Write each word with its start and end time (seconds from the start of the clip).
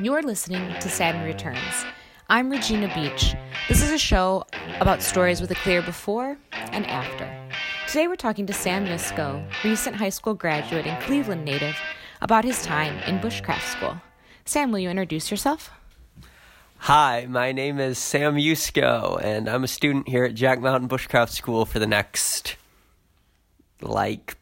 You're 0.00 0.22
listening 0.22 0.74
to 0.80 0.88
Saturn 0.88 1.22
Returns. 1.22 1.84
I'm 2.28 2.50
Regina 2.50 2.92
Beach. 2.96 3.36
This 3.68 3.80
is 3.80 3.92
a 3.92 3.98
show 3.98 4.44
about 4.80 5.02
stories 5.02 5.40
with 5.40 5.52
a 5.52 5.54
clear 5.54 5.82
before 5.82 6.36
and 6.50 6.84
after. 6.88 7.32
Today 7.86 8.08
we're 8.08 8.16
talking 8.16 8.44
to 8.46 8.52
Sam 8.52 8.86
Yusko, 8.86 9.46
recent 9.62 9.94
high 9.94 10.08
school 10.08 10.34
graduate 10.34 10.88
and 10.88 11.00
Cleveland 11.00 11.44
native, 11.44 11.76
about 12.20 12.42
his 12.42 12.60
time 12.62 12.98
in 13.06 13.20
bushcraft 13.20 13.62
school. 13.70 13.96
Sam, 14.44 14.72
will 14.72 14.80
you 14.80 14.90
introduce 14.90 15.30
yourself? 15.30 15.70
Hi, 16.78 17.26
my 17.28 17.52
name 17.52 17.78
is 17.78 17.96
Sam 17.96 18.34
Yusko, 18.34 19.22
and 19.22 19.48
I'm 19.48 19.62
a 19.62 19.68
student 19.68 20.08
here 20.08 20.24
at 20.24 20.34
Jack 20.34 20.60
Mountain 20.60 20.88
Bushcraft 20.88 21.30
School 21.30 21.66
for 21.66 21.78
the 21.78 21.86
next, 21.86 22.56
like, 23.80 24.36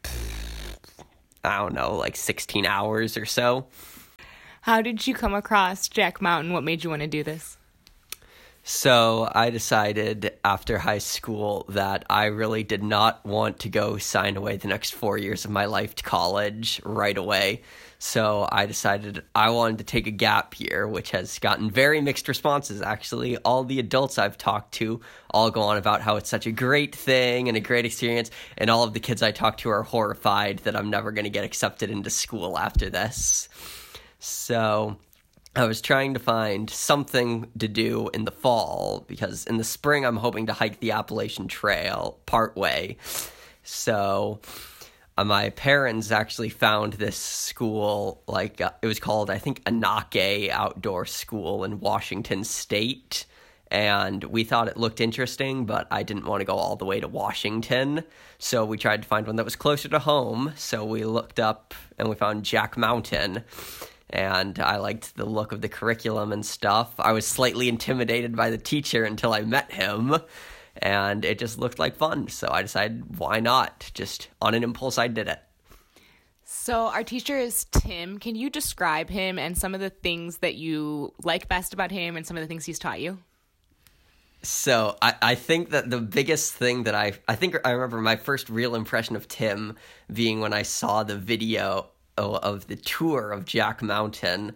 I 1.43 1.59
don't 1.59 1.75
know, 1.75 1.95
like 1.95 2.15
16 2.15 2.65
hours 2.65 3.17
or 3.17 3.25
so. 3.25 3.67
How 4.63 4.81
did 4.81 5.05
you 5.05 5.13
come 5.13 5.33
across 5.33 5.89
Jack 5.89 6.21
Mountain? 6.21 6.53
What 6.53 6.63
made 6.63 6.85
you 6.85 6.89
want 6.89 7.01
to 7.01 7.07
do 7.07 7.21
this? 7.21 7.57
So 8.63 9.29
I 9.29 9.49
decided 9.49 10.37
after 10.45 10.77
high 10.77 10.99
school 10.99 11.65
that 11.67 12.05
I 12.09 12.27
really 12.27 12.63
did 12.63 12.81
not 12.81 13.25
want 13.25 13.59
to 13.59 13.69
go 13.69 13.97
sign 13.97 14.37
away 14.37 14.55
the 14.55 14.69
next 14.69 14.93
four 14.93 15.17
years 15.17 15.43
of 15.43 15.51
my 15.51 15.65
life 15.65 15.95
to 15.95 16.03
college 16.05 16.79
right 16.85 17.17
away. 17.17 17.63
So 17.99 18.47
I 18.49 18.65
decided 18.65 19.25
I 19.35 19.49
wanted 19.49 19.79
to 19.79 19.83
take 19.83 20.07
a 20.07 20.11
gap 20.11 20.57
year, 20.57 20.87
which 20.87 21.11
has 21.11 21.39
gotten 21.39 21.69
very 21.69 21.99
mixed 21.99 22.29
responses. 22.29 22.81
Actually, 22.81 23.35
all 23.39 23.65
the 23.65 23.79
adults 23.79 24.17
I've 24.17 24.37
talked 24.37 24.75
to 24.75 25.01
all 25.29 25.51
go 25.51 25.63
on 25.63 25.75
about 25.75 25.99
how 25.99 26.15
it's 26.15 26.29
such 26.29 26.47
a 26.47 26.53
great 26.53 26.95
thing 26.95 27.49
and 27.49 27.57
a 27.57 27.59
great 27.59 27.83
experience, 27.83 28.31
and 28.57 28.69
all 28.69 28.85
of 28.85 28.93
the 28.93 29.01
kids 29.01 29.21
I 29.21 29.31
talk 29.31 29.57
to 29.57 29.69
are 29.71 29.83
horrified 29.83 30.59
that 30.59 30.77
I'm 30.77 30.89
never 30.89 31.11
going 31.11 31.25
to 31.25 31.29
get 31.29 31.43
accepted 31.43 31.89
into 31.89 32.09
school 32.09 32.57
after 32.57 32.89
this. 32.89 33.49
So 34.25 34.95
I 35.53 35.65
was 35.65 35.81
trying 35.81 36.13
to 36.13 36.19
find 36.19 36.69
something 36.69 37.51
to 37.59 37.67
do 37.67 38.09
in 38.13 38.23
the 38.23 38.31
fall 38.31 39.03
because 39.05 39.45
in 39.45 39.57
the 39.57 39.65
spring 39.65 40.05
I'm 40.05 40.15
hoping 40.15 40.45
to 40.45 40.53
hike 40.53 40.79
the 40.79 40.91
Appalachian 40.91 41.49
Trail 41.49 42.19
part 42.25 42.55
way. 42.55 42.95
So 43.63 44.39
uh, 45.17 45.25
my 45.25 45.49
parents 45.49 46.09
actually 46.09 46.47
found 46.47 46.93
this 46.93 47.17
school, 47.17 48.23
like 48.25 48.61
uh, 48.61 48.71
it 48.81 48.87
was 48.87 48.97
called, 48.97 49.29
I 49.29 49.39
think, 49.39 49.61
Anake 49.65 50.49
Outdoor 50.49 51.05
School 51.05 51.65
in 51.65 51.81
Washington 51.81 52.45
State. 52.45 53.25
And 53.69 54.23
we 54.23 54.45
thought 54.45 54.69
it 54.69 54.77
looked 54.77 55.01
interesting, 55.01 55.65
but 55.65 55.85
I 55.91 56.03
didn't 56.03 56.27
want 56.27 56.39
to 56.39 56.45
go 56.45 56.55
all 56.55 56.77
the 56.77 56.85
way 56.85 57.01
to 57.01 57.09
Washington. 57.09 58.05
So 58.37 58.63
we 58.63 58.77
tried 58.77 59.01
to 59.01 59.07
find 59.07 59.27
one 59.27 59.35
that 59.35 59.43
was 59.43 59.57
closer 59.57 59.89
to 59.89 59.99
home. 59.99 60.53
So 60.55 60.85
we 60.85 61.03
looked 61.03 61.41
up 61.41 61.73
and 61.97 62.07
we 62.07 62.15
found 62.15 62.45
Jack 62.45 62.77
Mountain 62.77 63.43
and 64.13 64.59
I 64.59 64.77
liked 64.77 65.17
the 65.17 65.25
look 65.25 65.51
of 65.51 65.61
the 65.61 65.67
curriculum 65.67 66.31
and 66.31 66.45
stuff. 66.45 66.93
I 66.99 67.11
was 67.13 67.25
slightly 67.25 67.67
intimidated 67.67 68.35
by 68.35 68.51
the 68.51 68.59
teacher 68.59 69.03
until 69.03 69.33
I 69.33 69.41
met 69.41 69.71
him, 69.71 70.15
and 70.77 71.25
it 71.25 71.39
just 71.39 71.57
looked 71.57 71.79
like 71.79 71.95
fun. 71.95 72.27
So 72.27 72.47
I 72.49 72.61
decided, 72.61 73.17
why 73.17 73.39
not? 73.39 73.89
Just 73.95 74.29
on 74.39 74.53
an 74.53 74.63
impulse, 74.63 74.99
I 74.99 75.07
did 75.07 75.27
it. 75.27 75.39
So, 76.45 76.87
our 76.87 77.03
teacher 77.03 77.37
is 77.37 77.65
Tim. 77.71 78.19
Can 78.19 78.35
you 78.35 78.49
describe 78.49 79.09
him 79.09 79.39
and 79.39 79.57
some 79.57 79.73
of 79.73 79.81
the 79.81 79.89
things 79.89 80.37
that 80.37 80.53
you 80.53 81.11
like 81.23 81.49
best 81.49 81.73
about 81.73 81.89
him 81.89 82.15
and 82.15 82.27
some 82.27 82.37
of 82.37 82.41
the 82.41 82.47
things 82.47 82.63
he's 82.65 82.77
taught 82.77 83.01
you? 83.01 83.17
So 84.43 84.97
I, 85.01 85.15
I 85.21 85.35
think 85.35 85.69
that 85.69 85.89
the 85.89 86.01
biggest 86.01 86.53
thing 86.53 86.83
that 86.83 86.93
I 86.93 87.13
I 87.29 87.35
think 87.35 87.55
I 87.65 87.71
remember 87.71 88.01
my 88.01 88.17
first 88.17 88.49
real 88.49 88.75
impression 88.75 89.15
of 89.15 89.29
Tim 89.29 89.77
being 90.11 90.41
when 90.41 90.51
I 90.51 90.63
saw 90.63 91.03
the 91.03 91.15
video 91.15 91.87
of 92.17 92.67
the 92.67 92.75
tour 92.75 93.31
of 93.31 93.45
Jack 93.45 93.81
Mountain, 93.81 94.55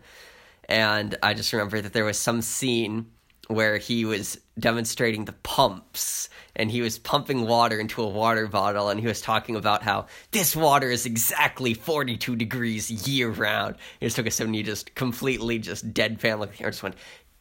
and 0.70 1.18
I 1.24 1.34
just 1.34 1.54
remember 1.54 1.82
that 1.82 1.94
there 1.94 2.06
was 2.06 2.18
some 2.18 2.42
scene 2.42 3.08
where 3.48 3.78
he 3.78 4.04
was 4.06 4.40
demonstrating 4.60 5.26
the 5.26 5.34
pumps 5.34 6.30
and 6.56 6.70
he 6.70 6.82
was 6.82 7.00
pumping 7.00 7.48
water 7.48 7.80
into 7.80 8.02
a 8.02 8.08
water 8.08 8.48
bottle 8.48 8.90
and 8.90 9.00
he 9.00 9.08
was 9.08 9.22
talking 9.22 9.56
about 9.56 9.84
how 9.84 10.06
this 10.32 10.56
water 10.56 10.92
is 10.92 11.06
exactly 11.06 11.74
42 11.74 12.36
degrees 12.36 12.92
year 13.08 13.30
round. 13.30 13.76
He 14.00 14.06
just 14.06 14.18
took 14.18 14.28
a 14.28 14.32
sip 14.32 14.48
and 14.48 14.56
he 14.56 14.64
just 14.64 14.94
completely 14.96 15.60
just 15.60 15.94
deadpan 15.94 16.40
like 16.40 16.60
I 16.60 16.66
just 16.66 16.84
went 16.84 16.96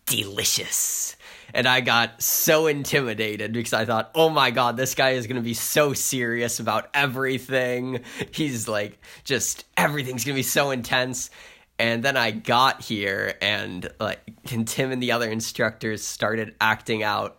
delicious. 0.06 1.16
And 1.56 1.66
I 1.66 1.80
got 1.80 2.20
so 2.20 2.66
intimidated 2.66 3.54
because 3.54 3.72
I 3.72 3.86
thought, 3.86 4.10
oh 4.14 4.28
my 4.28 4.50
god, 4.50 4.76
this 4.76 4.94
guy 4.94 5.12
is 5.12 5.26
going 5.26 5.36
to 5.36 5.42
be 5.42 5.54
so 5.54 5.94
serious 5.94 6.60
about 6.60 6.90
everything. 6.92 8.00
He's 8.30 8.68
like, 8.68 8.98
just 9.24 9.64
everything's 9.74 10.26
going 10.26 10.34
to 10.34 10.38
be 10.38 10.42
so 10.42 10.70
intense. 10.70 11.30
And 11.78 12.02
then 12.02 12.14
I 12.14 12.30
got 12.30 12.82
here, 12.82 13.36
and 13.40 13.90
like, 13.98 14.20
and 14.52 14.68
Tim 14.68 14.92
and 14.92 15.02
the 15.02 15.12
other 15.12 15.30
instructors 15.30 16.04
started 16.04 16.54
acting 16.60 17.02
out. 17.02 17.38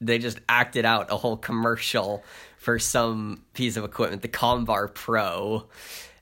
They 0.00 0.18
just 0.18 0.40
acted 0.48 0.86
out 0.86 1.12
a 1.12 1.16
whole 1.18 1.36
commercial 1.36 2.24
for 2.56 2.78
some 2.78 3.42
piece 3.52 3.76
of 3.76 3.84
equipment, 3.84 4.22
the 4.22 4.28
Combar 4.28 4.88
Pro. 4.88 5.66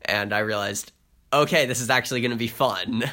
And 0.05 0.35
I 0.35 0.41
realized, 0.41 0.91
okay, 1.33 1.67
this 1.67 1.81
is 1.81 1.89
actually 1.89 2.21
going 2.21 2.33
to 2.33 2.37
be 2.37 2.49
fun. 2.49 3.05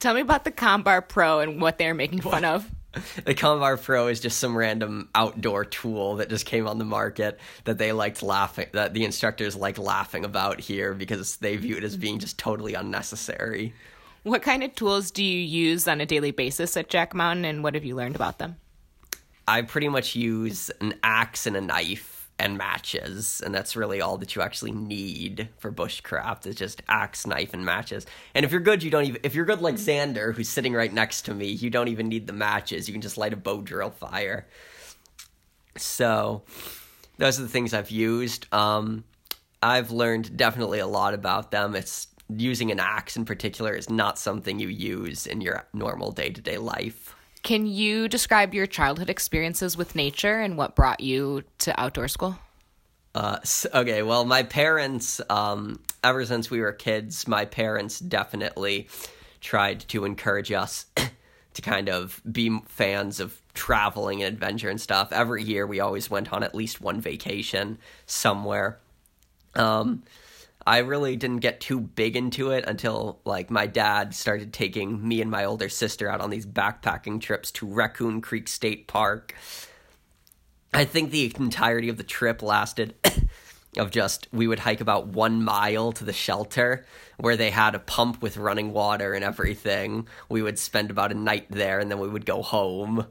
Tell 0.00 0.12
me 0.14 0.22
about 0.22 0.42
the 0.42 0.50
Combar 0.50 1.08
Pro 1.08 1.38
and 1.38 1.60
what 1.60 1.78
they're 1.78 1.94
making 1.94 2.20
fun 2.20 2.44
of. 2.44 2.68
the 3.24 3.34
Combar 3.34 3.82
Pro 3.82 4.08
is 4.08 4.20
just 4.20 4.38
some 4.38 4.56
random 4.56 5.08
outdoor 5.14 5.64
tool 5.64 6.16
that 6.16 6.28
just 6.28 6.46
came 6.46 6.66
on 6.66 6.78
the 6.78 6.84
market 6.84 7.38
that 7.64 7.78
they 7.78 7.92
liked 7.92 8.22
laughing 8.22 8.66
that 8.72 8.94
the 8.94 9.04
instructors 9.04 9.56
like 9.56 9.78
laughing 9.78 10.24
about 10.24 10.60
here 10.60 10.94
because 10.94 11.36
they 11.36 11.56
view 11.56 11.76
it 11.76 11.84
as 11.84 11.96
being 11.96 12.18
just 12.18 12.38
totally 12.38 12.74
unnecessary. 12.74 13.74
What 14.22 14.42
kind 14.42 14.62
of 14.62 14.74
tools 14.74 15.10
do 15.10 15.22
you 15.22 15.38
use 15.38 15.86
on 15.86 16.00
a 16.00 16.06
daily 16.06 16.32
basis 16.32 16.76
at 16.76 16.88
Jack 16.88 17.14
Mountain 17.14 17.44
and 17.44 17.62
what 17.62 17.74
have 17.74 17.84
you 17.84 17.94
learned 17.94 18.16
about 18.16 18.38
them? 18.38 18.56
I 19.46 19.62
pretty 19.62 19.88
much 19.88 20.16
use 20.16 20.70
an 20.80 20.94
axe 21.02 21.46
and 21.46 21.56
a 21.56 21.60
knife 21.60 22.15
and 22.38 22.58
matches 22.58 23.40
and 23.44 23.54
that's 23.54 23.76
really 23.76 24.00
all 24.00 24.18
that 24.18 24.34
you 24.34 24.42
actually 24.42 24.72
need 24.72 25.48
for 25.58 25.72
bushcraft 25.72 26.46
is 26.46 26.54
just 26.54 26.82
axe 26.88 27.26
knife 27.26 27.54
and 27.54 27.64
matches. 27.64 28.06
And 28.34 28.44
if 28.44 28.52
you're 28.52 28.60
good 28.60 28.82
you 28.82 28.90
don't 28.90 29.04
even 29.04 29.20
if 29.24 29.34
you're 29.34 29.46
good 29.46 29.62
like 29.62 29.76
xander 29.76 30.34
who's 30.34 30.48
sitting 30.48 30.74
right 30.74 30.92
next 30.92 31.22
to 31.22 31.34
me 31.34 31.46
you 31.46 31.70
don't 31.70 31.88
even 31.88 32.08
need 32.08 32.26
the 32.26 32.32
matches. 32.32 32.88
You 32.88 32.92
can 32.92 33.00
just 33.00 33.16
light 33.16 33.32
a 33.32 33.36
bow 33.36 33.62
drill 33.62 33.90
fire. 33.90 34.46
So 35.76 36.42
those 37.16 37.38
are 37.38 37.42
the 37.42 37.48
things 37.48 37.72
i've 37.72 37.90
used. 37.90 38.52
Um, 38.52 39.04
i've 39.62 39.90
learned 39.90 40.36
definitely 40.36 40.80
a 40.80 40.86
lot 40.86 41.14
about 41.14 41.50
them. 41.50 41.74
It's 41.74 42.08
using 42.28 42.70
an 42.70 42.80
axe 42.80 43.16
in 43.16 43.24
particular 43.24 43.72
is 43.72 43.88
not 43.88 44.18
something 44.18 44.58
you 44.58 44.68
use 44.68 45.26
in 45.26 45.40
your 45.40 45.64
normal 45.72 46.10
day-to-day 46.10 46.58
life 46.58 47.15
can 47.46 47.64
you 47.64 48.08
describe 48.08 48.54
your 48.54 48.66
childhood 48.66 49.08
experiences 49.08 49.76
with 49.76 49.94
nature 49.94 50.40
and 50.40 50.58
what 50.58 50.74
brought 50.74 50.98
you 50.98 51.44
to 51.58 51.80
outdoor 51.80 52.08
school? 52.08 52.36
Uh, 53.14 53.38
okay, 53.72 54.02
well, 54.02 54.24
my 54.24 54.42
parents, 54.42 55.20
um, 55.30 55.78
ever 56.02 56.26
since 56.26 56.50
we 56.50 56.60
were 56.60 56.72
kids, 56.72 57.28
my 57.28 57.44
parents 57.44 58.00
definitely 58.00 58.88
tried 59.40 59.78
to 59.88 60.04
encourage 60.04 60.50
us 60.50 60.86
to 61.54 61.62
kind 61.62 61.88
of 61.88 62.20
be 62.30 62.58
fans 62.66 63.20
of 63.20 63.40
traveling 63.54 64.24
and 64.24 64.34
adventure 64.34 64.68
and 64.68 64.80
stuff. 64.80 65.12
Every 65.12 65.44
year, 65.44 65.68
we 65.68 65.78
always 65.78 66.10
went 66.10 66.32
on 66.32 66.42
at 66.42 66.52
least 66.52 66.80
one 66.80 67.00
vacation 67.00 67.78
somewhere. 68.06 68.80
Um, 69.54 70.02
I 70.66 70.78
really 70.78 71.14
didn't 71.14 71.38
get 71.38 71.60
too 71.60 71.80
big 71.80 72.16
into 72.16 72.50
it 72.50 72.64
until 72.66 73.20
like 73.24 73.50
my 73.50 73.68
dad 73.68 74.14
started 74.14 74.52
taking 74.52 75.06
me 75.06 75.20
and 75.22 75.30
my 75.30 75.44
older 75.44 75.68
sister 75.68 76.10
out 76.10 76.20
on 76.20 76.30
these 76.30 76.44
backpacking 76.44 77.20
trips 77.20 77.52
to 77.52 77.66
Raccoon 77.66 78.20
Creek 78.20 78.48
State 78.48 78.88
Park. 78.88 79.34
I 80.74 80.84
think 80.84 81.12
the 81.12 81.32
entirety 81.38 81.88
of 81.88 81.98
the 81.98 82.02
trip 82.02 82.42
lasted 82.42 82.94
of 83.76 83.92
just 83.92 84.26
we 84.32 84.48
would 84.48 84.58
hike 84.58 84.80
about 84.80 85.06
one 85.06 85.44
mile 85.44 85.92
to 85.92 86.04
the 86.04 86.12
shelter 86.12 86.84
where 87.18 87.36
they 87.36 87.50
had 87.50 87.76
a 87.76 87.78
pump 87.78 88.20
with 88.20 88.36
running 88.36 88.72
water 88.72 89.14
and 89.14 89.24
everything. 89.24 90.08
We 90.28 90.42
would 90.42 90.58
spend 90.58 90.90
about 90.90 91.12
a 91.12 91.14
night 91.14 91.46
there 91.48 91.78
and 91.78 91.88
then 91.88 92.00
we 92.00 92.08
would 92.08 92.26
go 92.26 92.42
home. 92.42 93.06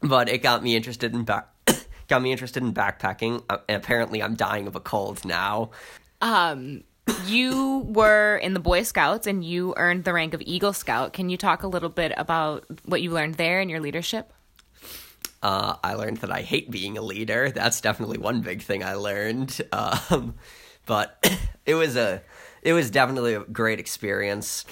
But 0.00 0.30
it 0.30 0.42
got 0.42 0.62
me 0.62 0.76
interested 0.76 1.12
in 1.12 1.24
back 1.24 1.48
got 2.08 2.22
me 2.22 2.32
interested 2.32 2.62
in 2.62 2.72
backpacking. 2.72 3.44
Uh, 3.50 3.58
and 3.68 3.76
apparently 3.76 4.22
I'm 4.22 4.34
dying 4.34 4.66
of 4.66 4.76
a 4.76 4.80
cold 4.80 5.26
now. 5.26 5.72
Um, 6.22 6.84
you 7.26 7.80
were 7.88 8.36
in 8.36 8.54
the 8.54 8.60
Boy 8.60 8.84
Scouts 8.84 9.26
and 9.26 9.44
you 9.44 9.74
earned 9.76 10.04
the 10.04 10.12
rank 10.12 10.34
of 10.34 10.42
Eagle 10.42 10.72
Scout. 10.72 11.12
Can 11.12 11.28
you 11.28 11.36
talk 11.36 11.64
a 11.64 11.66
little 11.66 11.88
bit 11.88 12.12
about 12.16 12.64
what 12.84 13.02
you 13.02 13.10
learned 13.10 13.34
there 13.34 13.60
and 13.60 13.68
your 13.68 13.80
leadership? 13.80 14.32
Uh, 15.42 15.74
I 15.82 15.94
learned 15.94 16.18
that 16.18 16.30
I 16.30 16.42
hate 16.42 16.70
being 16.70 16.96
a 16.96 17.02
leader. 17.02 17.50
That's 17.50 17.80
definitely 17.80 18.18
one 18.18 18.40
big 18.40 18.62
thing 18.62 18.84
I 18.84 18.94
learned. 18.94 19.60
Um, 19.72 20.36
but 20.86 21.18
it 21.66 21.74
was 21.74 21.96
a, 21.96 22.22
it 22.62 22.72
was 22.72 22.90
definitely 22.90 23.34
a 23.34 23.40
great 23.40 23.80
experience. 23.80 24.64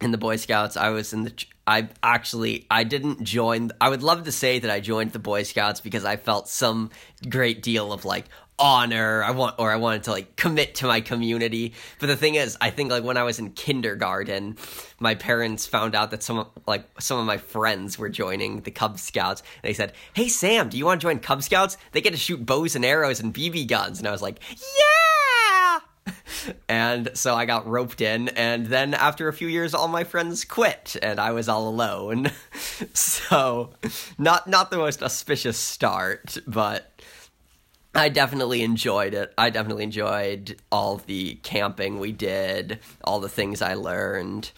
In 0.00 0.12
the 0.12 0.18
Boy 0.18 0.36
Scouts, 0.36 0.78
I 0.78 0.88
was 0.88 1.12
in 1.12 1.24
the. 1.24 1.44
I 1.66 1.88
actually 2.02 2.66
I 2.70 2.84
didn't 2.84 3.22
join. 3.22 3.70
I 3.82 3.90
would 3.90 4.02
love 4.02 4.24
to 4.24 4.32
say 4.32 4.58
that 4.58 4.70
I 4.70 4.80
joined 4.80 5.12
the 5.12 5.18
Boy 5.18 5.42
Scouts 5.42 5.82
because 5.82 6.06
I 6.06 6.16
felt 6.16 6.48
some 6.48 6.90
great 7.28 7.62
deal 7.62 7.92
of 7.92 8.06
like, 8.06 8.24
honor. 8.60 9.24
I 9.24 9.30
want, 9.30 9.56
or 9.58 9.72
I 9.72 9.76
wanted 9.76 10.04
to 10.04 10.10
like 10.10 10.36
commit 10.36 10.76
to 10.76 10.86
my 10.86 11.00
community. 11.00 11.74
But 11.98 12.06
the 12.06 12.16
thing 12.16 12.34
is, 12.36 12.56
I 12.60 12.70
think 12.70 12.90
like 12.90 13.02
when 13.02 13.16
I 13.16 13.22
was 13.22 13.38
in 13.38 13.50
kindergarten, 13.50 14.56
my 15.00 15.14
parents 15.14 15.66
found 15.66 15.94
out 15.94 16.10
that 16.12 16.22
some 16.22 16.46
like 16.66 16.84
some 17.00 17.18
of 17.18 17.26
my 17.26 17.38
friends 17.38 17.98
were 17.98 18.08
joining 18.08 18.60
the 18.60 18.70
Cub 18.70 18.98
Scouts. 18.98 19.42
And 19.62 19.68
they 19.68 19.74
said, 19.74 19.94
"Hey 20.12 20.28
Sam, 20.28 20.68
do 20.68 20.78
you 20.78 20.84
want 20.84 21.00
to 21.00 21.06
join 21.06 21.18
Cub 21.18 21.42
Scouts? 21.42 21.76
They 21.92 22.00
get 22.00 22.12
to 22.12 22.18
shoot 22.18 22.44
bows 22.44 22.76
and 22.76 22.84
arrows 22.84 23.20
and 23.20 23.34
BB 23.34 23.66
guns." 23.66 23.98
And 23.98 24.06
I 24.06 24.12
was 24.12 24.22
like, 24.22 24.38
"Yeah!" 24.50 25.80
and 26.68 27.10
so 27.14 27.34
I 27.34 27.44
got 27.46 27.66
roped 27.66 28.00
in, 28.00 28.28
and 28.30 28.66
then 28.66 28.94
after 28.94 29.28
a 29.28 29.32
few 29.32 29.48
years, 29.48 29.74
all 29.74 29.88
my 29.88 30.04
friends 30.04 30.44
quit, 30.44 30.96
and 31.02 31.18
I 31.18 31.32
was 31.32 31.48
all 31.48 31.68
alone. 31.68 32.30
so, 32.94 33.70
not 34.18 34.46
not 34.46 34.70
the 34.70 34.76
most 34.76 35.02
auspicious 35.02 35.58
start, 35.58 36.38
but 36.46 36.99
I 37.94 38.08
definitely 38.08 38.62
enjoyed 38.62 39.14
it. 39.14 39.32
I 39.36 39.50
definitely 39.50 39.84
enjoyed 39.84 40.60
all 40.70 40.96
the 40.98 41.34
camping 41.42 41.98
we 41.98 42.12
did, 42.12 42.78
all 43.02 43.20
the 43.20 43.28
things 43.28 43.62
I 43.62 43.74
learned. 43.74 44.52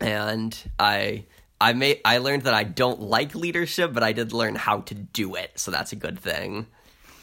And 0.00 0.56
I 0.78 1.24
I 1.60 1.72
made 1.72 2.00
I 2.04 2.18
learned 2.18 2.42
that 2.42 2.54
I 2.54 2.64
don't 2.64 3.00
like 3.00 3.34
leadership, 3.34 3.92
but 3.94 4.02
I 4.02 4.12
did 4.12 4.32
learn 4.32 4.54
how 4.56 4.80
to 4.82 4.94
do 4.94 5.34
it, 5.36 5.52
so 5.58 5.70
that's 5.70 5.92
a 5.92 5.96
good 5.96 6.18
thing. 6.18 6.66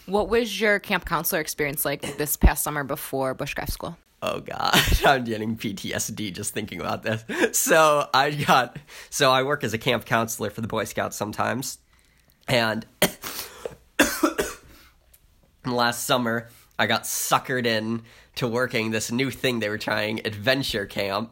What 0.06 0.30
was 0.30 0.60
your 0.60 0.80
camp 0.80 1.06
counselor 1.06 1.42
experience 1.42 1.86
like 1.86 2.18
this 2.18 2.38
past 2.38 2.64
summer 2.64 2.84
before 2.84 3.36
bushcraft 3.36 3.72
school? 3.72 3.98
Oh 4.22 4.40
god, 4.40 4.76
I'm 5.06 5.26
getting 5.26 5.58
PTSD 5.58 6.34
just 6.34 6.54
thinking 6.54 6.80
about 6.80 7.04
this. 7.04 7.24
So 7.58 8.08
I 8.14 8.32
got 8.32 8.78
so 9.10 9.32
I 9.32 9.44
work 9.44 9.64
as 9.64 9.74
a 9.74 9.78
camp 9.78 10.06
counselor 10.06 10.50
for 10.50 10.62
the 10.62 10.68
Boy 10.68 10.86
Scouts 10.86 11.18
sometimes. 11.18 11.78
And 12.48 12.86
last 15.66 16.06
summer 16.06 16.50
I 16.78 16.88
got 16.88 17.04
suckered 17.04 17.66
in 17.66 18.04
to 18.36 18.48
working 18.48 18.92
this 18.92 19.12
new 19.12 19.30
thing 19.30 19.60
they 19.60 19.70
were 19.70 19.78
trying, 19.78 20.26
adventure 20.26 20.86
camp, 20.86 21.32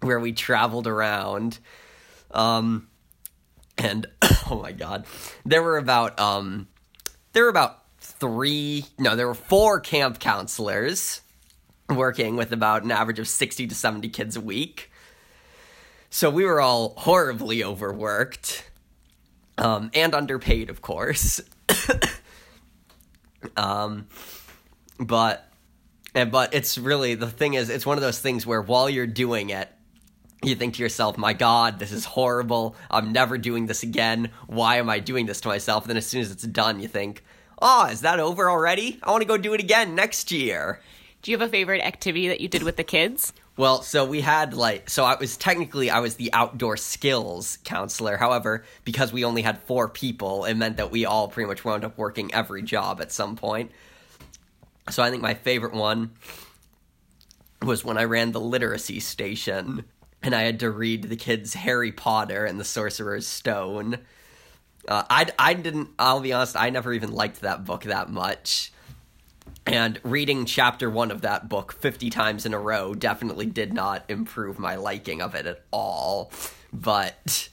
where 0.00 0.18
we 0.18 0.32
traveled 0.32 0.86
around. 0.86 1.58
Um 2.30 2.88
and 3.78 4.06
oh 4.50 4.60
my 4.62 4.72
god. 4.72 5.06
There 5.44 5.62
were 5.62 5.78
about 5.78 6.18
um 6.18 6.68
there 7.32 7.44
were 7.44 7.50
about 7.50 7.82
3 8.00 8.84
no, 8.98 9.14
there 9.16 9.26
were 9.26 9.34
4 9.34 9.80
camp 9.80 10.18
counselors 10.18 11.22
working 11.88 12.36
with 12.36 12.52
about 12.52 12.82
an 12.82 12.90
average 12.90 13.18
of 13.18 13.28
60 13.28 13.66
to 13.66 13.74
70 13.74 14.08
kids 14.08 14.36
a 14.36 14.40
week. 14.40 14.90
So 16.10 16.30
we 16.30 16.44
were 16.44 16.60
all 16.60 16.94
horribly 16.96 17.62
overworked 17.62 18.68
um, 19.58 19.90
and 19.94 20.14
underpaid, 20.14 20.70
of 20.70 20.82
course. 20.82 21.40
um, 23.56 24.06
but 24.98 25.50
and 26.14 26.30
but 26.30 26.54
it's 26.54 26.78
really 26.78 27.14
the 27.14 27.30
thing 27.30 27.54
is 27.54 27.68
it's 27.68 27.86
one 27.86 27.98
of 27.98 28.02
those 28.02 28.18
things 28.18 28.46
where 28.46 28.62
while 28.62 28.88
you're 28.88 29.06
doing 29.06 29.50
it, 29.50 29.68
you 30.42 30.54
think 30.54 30.74
to 30.74 30.82
yourself, 30.82 31.18
"My 31.18 31.32
God, 31.32 31.78
this 31.78 31.92
is 31.92 32.04
horrible. 32.04 32.76
I'm 32.90 33.12
never 33.12 33.38
doing 33.38 33.66
this 33.66 33.82
again. 33.82 34.30
Why 34.46 34.76
am 34.76 34.88
I 34.88 34.98
doing 34.98 35.26
this 35.26 35.40
to 35.42 35.48
myself?" 35.48 35.84
And 35.84 35.90
then 35.90 35.96
as 35.96 36.06
soon 36.06 36.22
as 36.22 36.30
it's 36.30 36.44
done, 36.44 36.80
you 36.80 36.88
think, 36.88 37.24
"Oh, 37.60 37.86
is 37.86 38.00
that 38.02 38.20
over 38.20 38.50
already? 38.50 38.98
I 39.02 39.10
want 39.10 39.22
to 39.22 39.28
go 39.28 39.36
do 39.36 39.54
it 39.54 39.60
again 39.60 39.94
next 39.94 40.32
year." 40.32 40.80
Do 41.22 41.30
you 41.30 41.38
have 41.38 41.48
a 41.48 41.50
favorite 41.50 41.82
activity 41.82 42.28
that 42.28 42.40
you 42.40 42.48
did 42.48 42.62
with 42.62 42.76
the 42.76 42.84
kids? 42.84 43.32
Well, 43.56 43.80
so 43.80 44.04
we 44.04 44.20
had 44.20 44.52
like 44.52 44.90
so 44.90 45.04
I 45.04 45.16
was 45.16 45.36
technically 45.36 45.88
I 45.88 46.00
was 46.00 46.16
the 46.16 46.32
outdoor 46.34 46.76
skills 46.76 47.58
counselor. 47.64 48.18
However, 48.18 48.64
because 48.84 49.12
we 49.12 49.24
only 49.24 49.42
had 49.42 49.58
4 49.62 49.88
people, 49.88 50.44
it 50.44 50.54
meant 50.54 50.76
that 50.76 50.90
we 50.90 51.06
all 51.06 51.28
pretty 51.28 51.48
much 51.48 51.64
wound 51.64 51.84
up 51.84 51.96
working 51.96 52.32
every 52.34 52.62
job 52.62 53.00
at 53.00 53.12
some 53.12 53.34
point. 53.36 53.70
So 54.90 55.02
I 55.02 55.10
think 55.10 55.22
my 55.22 55.34
favorite 55.34 55.72
one 55.72 56.12
was 57.62 57.84
when 57.84 57.96
I 57.96 58.04
ran 58.04 58.32
the 58.32 58.40
literacy 58.40 59.00
station 59.00 59.84
and 60.22 60.34
I 60.34 60.42
had 60.42 60.60
to 60.60 60.70
read 60.70 61.04
the 61.04 61.16
kids 61.16 61.54
Harry 61.54 61.92
Potter 61.92 62.44
and 62.44 62.60
the 62.60 62.64
Sorcerer's 62.64 63.26
Stone. 63.26 63.98
Uh, 64.86 65.04
I 65.08 65.26
I 65.38 65.54
didn't. 65.54 65.88
I'll 65.98 66.20
be 66.20 66.32
honest. 66.34 66.56
I 66.56 66.68
never 66.68 66.92
even 66.92 67.12
liked 67.12 67.40
that 67.40 67.64
book 67.64 67.84
that 67.84 68.10
much. 68.10 68.70
And 69.66 69.98
reading 70.04 70.44
chapter 70.44 70.88
one 70.88 71.10
of 71.10 71.22
that 71.22 71.48
book 71.48 71.72
50 71.72 72.08
times 72.10 72.46
in 72.46 72.54
a 72.54 72.58
row 72.58 72.94
definitely 72.94 73.46
did 73.46 73.72
not 73.72 74.04
improve 74.08 74.58
my 74.58 74.76
liking 74.76 75.20
of 75.20 75.34
it 75.34 75.46
at 75.46 75.64
all. 75.72 76.30
But 76.72 77.48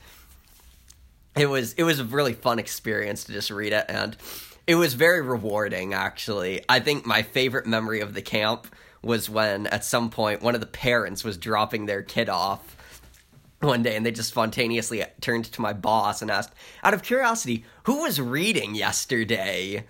it 1.35 1.47
was 1.47 1.73
it 1.73 1.83
was 1.83 1.99
a 1.99 2.05
really 2.05 2.33
fun 2.33 2.59
experience 2.59 3.23
to 3.23 3.31
just 3.31 3.49
read 3.49 3.73
it 3.73 3.85
and 3.89 4.15
it 4.67 4.75
was 4.75 4.93
very 4.93 5.21
rewarding 5.21 5.93
actually. 5.93 6.63
I 6.69 6.79
think 6.79 7.05
my 7.05 7.23
favorite 7.23 7.65
memory 7.65 8.01
of 8.01 8.13
the 8.13 8.21
camp 8.21 8.67
was 9.01 9.29
when 9.29 9.67
at 9.67 9.83
some 9.83 10.09
point 10.09 10.41
one 10.41 10.55
of 10.55 10.61
the 10.61 10.67
parents 10.67 11.23
was 11.23 11.37
dropping 11.37 11.85
their 11.85 12.01
kid 12.03 12.29
off 12.29 12.77
one 13.59 13.83
day 13.83 13.95
and 13.95 14.05
they 14.05 14.11
just 14.11 14.29
spontaneously 14.29 15.03
turned 15.21 15.45
to 15.45 15.61
my 15.61 15.73
boss 15.73 16.21
and 16.21 16.29
asked, 16.29 16.53
out 16.83 16.93
of 16.93 17.03
curiosity, 17.03 17.65
who 17.83 18.01
was 18.01 18.19
reading 18.19 18.75
yesterday? 18.75 19.85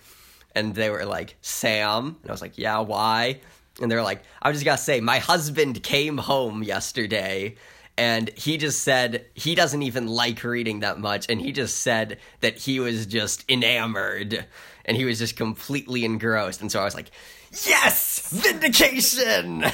And 0.56 0.76
they 0.76 0.90
were 0.90 1.06
like, 1.06 1.36
Sam. 1.42 2.18
And 2.22 2.30
I 2.30 2.32
was 2.32 2.42
like, 2.42 2.58
yeah, 2.58 2.80
why? 2.80 3.42
And 3.82 3.90
they're 3.90 4.04
like, 4.04 4.24
I 4.42 4.52
just 4.52 4.66
gotta 4.66 4.82
say, 4.82 5.02
my 5.02 5.20
husband 5.20 5.82
came 5.82 6.18
home 6.18 6.64
yesterday 6.64 7.56
and 7.98 8.30
he 8.36 8.58
just 8.58 8.84
said 8.84 9.26
he 9.34 9.56
doesn't 9.56 9.82
even 9.82 10.08
like 10.08 10.44
reading 10.44 10.80
that 10.82 11.00
much. 11.00 11.28
And 11.30 11.40
he 11.40 11.52
just 11.52 11.78
said 11.78 12.20
that 12.42 12.58
he 12.58 12.80
was 12.80 13.06
just 13.06 13.50
enamored 13.50 14.46
and 14.86 14.98
he 14.98 15.06
was 15.06 15.20
just 15.20 15.36
completely 15.36 16.06
engrossed. 16.06 16.62
And 16.62 16.72
so 16.72 16.82
I 16.82 16.86
was 16.86 16.96
like, 16.96 17.12
yes, 17.52 18.30
vindication. 18.32 19.66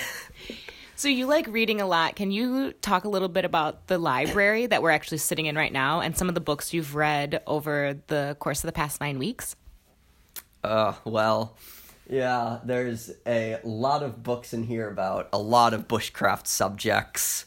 So 0.96 1.08
you 1.08 1.28
like 1.28 1.48
reading 1.48 1.80
a 1.80 1.88
lot. 1.88 2.18
Can 2.18 2.30
you 2.30 2.74
talk 2.74 3.06
a 3.06 3.10
little 3.10 3.30
bit 3.30 3.46
about 3.46 3.88
the 3.88 3.98
library 3.98 4.66
that 4.68 4.82
we're 4.82 4.92
actually 4.92 5.20
sitting 5.20 5.46
in 5.46 5.56
right 5.56 5.72
now 5.72 6.02
and 6.02 6.18
some 6.18 6.28
of 6.28 6.36
the 6.36 6.42
books 6.42 6.74
you've 6.74 6.94
read 6.94 7.42
over 7.48 7.98
the 8.08 8.36
course 8.40 8.64
of 8.64 8.68
the 8.68 8.74
past 8.74 9.00
nine 9.00 9.18
weeks? 9.18 9.56
Uh, 10.64 10.94
well, 11.06 11.58
yeah, 12.10 12.60
there's 12.64 13.12
a 13.26 13.60
lot 13.64 14.04
of 14.04 14.24
books 14.24 14.54
in 14.54 14.64
here 14.64 14.90
about 14.90 15.30
a 15.32 15.38
lot 15.38 15.74
of 15.74 15.88
bushcraft 15.88 16.48
subjects. 16.48 17.46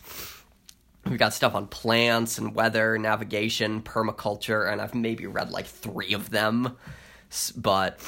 We've 1.05 1.19
got 1.19 1.35
stuff 1.35 1.55
on 1.55 1.67
plants 1.67 2.39
and 2.39 2.55
weather, 2.55 2.97
navigation, 2.97 3.83
permaculture, 3.83 4.71
and 4.71 4.81
I've 4.81 4.95
maybe 4.95 5.27
read 5.27 5.51
like 5.51 5.67
three 5.67 6.15
of 6.15 6.31
them. 6.31 6.77
But 7.57 7.99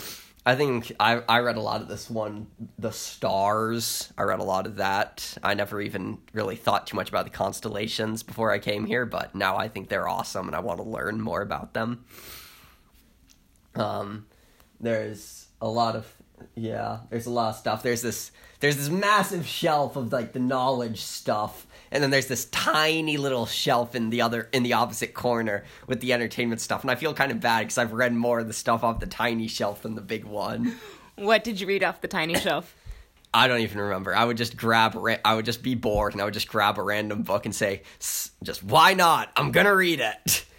I 0.47 0.55
think 0.55 0.93
I, 1.01 1.23
I 1.29 1.41
read 1.41 1.57
a 1.57 1.61
lot 1.61 1.81
of 1.81 1.89
this 1.89 2.09
one, 2.09 2.47
The 2.79 2.93
Stars. 2.93 4.13
I 4.17 4.23
read 4.23 4.39
a 4.39 4.45
lot 4.45 4.67
of 4.67 4.77
that. 4.77 5.37
I 5.43 5.55
never 5.55 5.81
even 5.81 6.19
really 6.33 6.55
thought 6.55 6.87
too 6.87 6.97
much 6.97 7.09
about 7.09 7.25
the 7.25 7.31
constellations 7.31 8.23
before 8.23 8.53
I 8.53 8.59
came 8.59 8.85
here, 8.85 9.07
but 9.07 9.35
now 9.35 9.57
I 9.57 9.69
think 9.69 9.89
they're 9.89 10.09
awesome 10.09 10.47
and 10.47 10.55
I 10.55 10.61
want 10.61 10.79
to 10.79 10.85
learn 10.85 11.21
more 11.21 11.43
about 11.43 11.73
them. 11.73 12.05
Um, 13.75 14.27
there's 14.85 15.47
a 15.61 15.69
lot 15.69 15.97
of 15.97 16.13
yeah 16.55 17.01
there's 17.11 17.27
a 17.27 17.31
lot 17.31 17.51
of 17.51 17.57
stuff. 17.57 17.83
There's 17.83 18.03
this 18.03 18.31
there's 18.61 18.77
this 18.77 18.89
massive 18.89 19.47
shelf 19.47 19.97
of 19.97 20.13
like 20.13 20.33
the 20.33 20.39
knowledge 20.39 21.01
stuff 21.03 21.67
and 21.91 22.03
then 22.03 22.11
there's 22.11 22.29
this 22.29 22.47
tiny 22.47 23.17
little 23.19 23.45
shelf 23.47 23.95
in 23.95 24.11
the 24.11 24.23
other 24.23 24.49
in 24.53 24.63
the 24.63 24.73
opposite 24.73 25.13
corner 25.13 25.65
with 25.87 26.01
the 26.01 26.13
entertainment 26.15 26.61
stuff 26.61 26.81
and 26.83 26.91
i 26.91 26.95
feel 26.95 27.13
kind 27.13 27.31
of 27.31 27.41
bad 27.41 27.61
because 27.61 27.77
i've 27.77 27.93
read 27.93 28.15
more 28.15 28.39
of 28.41 28.47
the 28.47 28.53
stuff 28.55 28.83
off 28.83 29.01
the 29.01 29.07
tiny 29.07 29.47
shelf 29.49 29.83
than 29.83 29.95
the 29.95 30.01
big 30.01 30.25
one. 30.25 30.77
What 31.17 31.45
did 31.45 31.61
you 31.61 31.67
read 31.69 31.85
off 31.85 32.01
the 32.01 32.09
tiny 32.09 32.35
shelf? 32.37 32.75
i 33.35 33.47
don't 33.49 33.61
even 33.61 33.79
remember. 33.81 34.17
I 34.17 34.25
would 34.25 34.37
just 34.39 34.57
grab 34.57 34.95
ra- 34.95 35.17
i 35.25 35.35
would 35.35 35.45
just 35.45 35.63
be 35.63 35.75
bored 35.75 36.13
and 36.13 36.23
i 36.23 36.25
would 36.25 36.35
just 36.35 36.49
grab 36.49 36.79
a 36.79 36.83
random 36.83 37.23
book 37.23 37.45
and 37.45 37.55
say 37.55 37.83
"S- 38.01 38.31
just 38.43 38.65
why 38.65 38.95
not? 38.95 39.31
I'm 39.37 39.53
gonna 39.53 39.75
read 39.77 40.01
it 40.01 40.45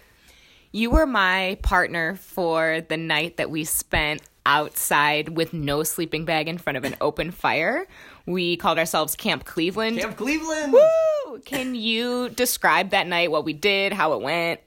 You 0.76 0.90
were 0.90 1.06
my 1.06 1.56
partner 1.62 2.16
for 2.16 2.82
the 2.86 2.98
night 2.98 3.38
that 3.38 3.50
we 3.50 3.64
spent 3.64 4.20
outside 4.44 5.30
with 5.30 5.54
no 5.54 5.82
sleeping 5.84 6.26
bag 6.26 6.48
in 6.48 6.58
front 6.58 6.76
of 6.76 6.84
an 6.84 6.96
open 7.00 7.30
fire. 7.30 7.86
We 8.26 8.58
called 8.58 8.78
ourselves 8.78 9.16
Camp 9.16 9.46
Cleveland. 9.46 10.00
camp 10.00 10.18
cleveland 10.18 10.74
Woo! 10.74 11.38
Can 11.46 11.74
you 11.74 12.28
describe 12.28 12.90
that 12.90 13.06
night, 13.06 13.30
what 13.30 13.46
we 13.46 13.54
did, 13.54 13.94
how 13.94 14.12
it 14.12 14.20
went? 14.20 14.60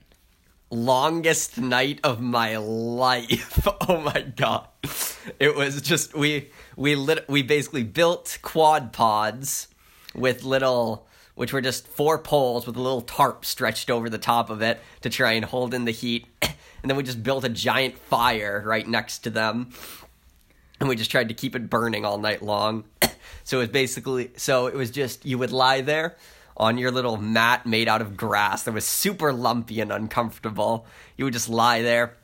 longest 0.72 1.60
night 1.60 2.00
of 2.04 2.20
my 2.22 2.58
life. 2.58 3.68
oh 3.88 4.02
my 4.02 4.22
god. 4.36 4.68
It 5.40 5.56
was 5.56 5.80
just 5.80 6.16
we 6.16 6.50
we 6.76 6.96
lit 6.96 7.30
we 7.30 7.44
basically 7.44 7.84
built 7.84 8.40
quad 8.42 8.94
pods 8.94 9.68
with 10.16 10.44
little 10.44 11.08
which 11.40 11.54
were 11.54 11.62
just 11.62 11.88
four 11.88 12.18
poles 12.18 12.68
with 12.68 12.76
a 12.76 12.82
little 12.82 13.00
tarp 13.00 13.46
stretched 13.46 13.90
over 13.90 14.10
the 14.10 14.18
top 14.18 14.50
of 14.50 14.62
it 14.62 14.78
to 15.00 15.10
try 15.10 15.32
and 15.32 15.46
hold 15.46 15.74
in 15.74 15.86
the 15.86 15.92
heat. 15.92 16.28
And 16.82 16.90
then 16.90 16.96
we 16.96 17.04
just 17.04 17.22
built 17.22 17.44
a 17.44 17.50
giant 17.50 17.98
fire 17.98 18.64
right 18.66 18.88
next 18.88 19.20
to 19.20 19.30
them. 19.30 19.72
And 20.80 20.88
we 20.88 20.96
just 20.96 21.12
tried 21.12 21.28
to 21.28 21.34
keep 21.34 21.54
it 21.54 21.70
burning 21.70 22.06
all 22.06 22.18
night 22.18 22.42
long. 22.42 22.86
so 23.44 23.58
it 23.58 23.64
was 23.64 23.70
basically 23.70 24.32
so 24.38 24.68
it 24.68 24.76
was 24.76 24.90
just 24.90 25.26
you 25.26 25.38
would 25.38 25.52
lie 25.52 25.82
there 25.82 26.16
on 26.56 26.78
your 26.78 26.90
little 26.90 27.18
mat 27.18 27.66
made 27.66 27.90
out 27.90 28.00
of 28.00 28.16
grass 28.16 28.64
that 28.64 28.72
was 28.74 28.86
super 28.86 29.34
lumpy 29.34 29.82
and 29.82 29.92
uncomfortable. 29.92 30.86
You 31.18 31.26
would 31.26 31.34
just 31.34 31.50
lie 31.50 31.82
there 31.82 32.16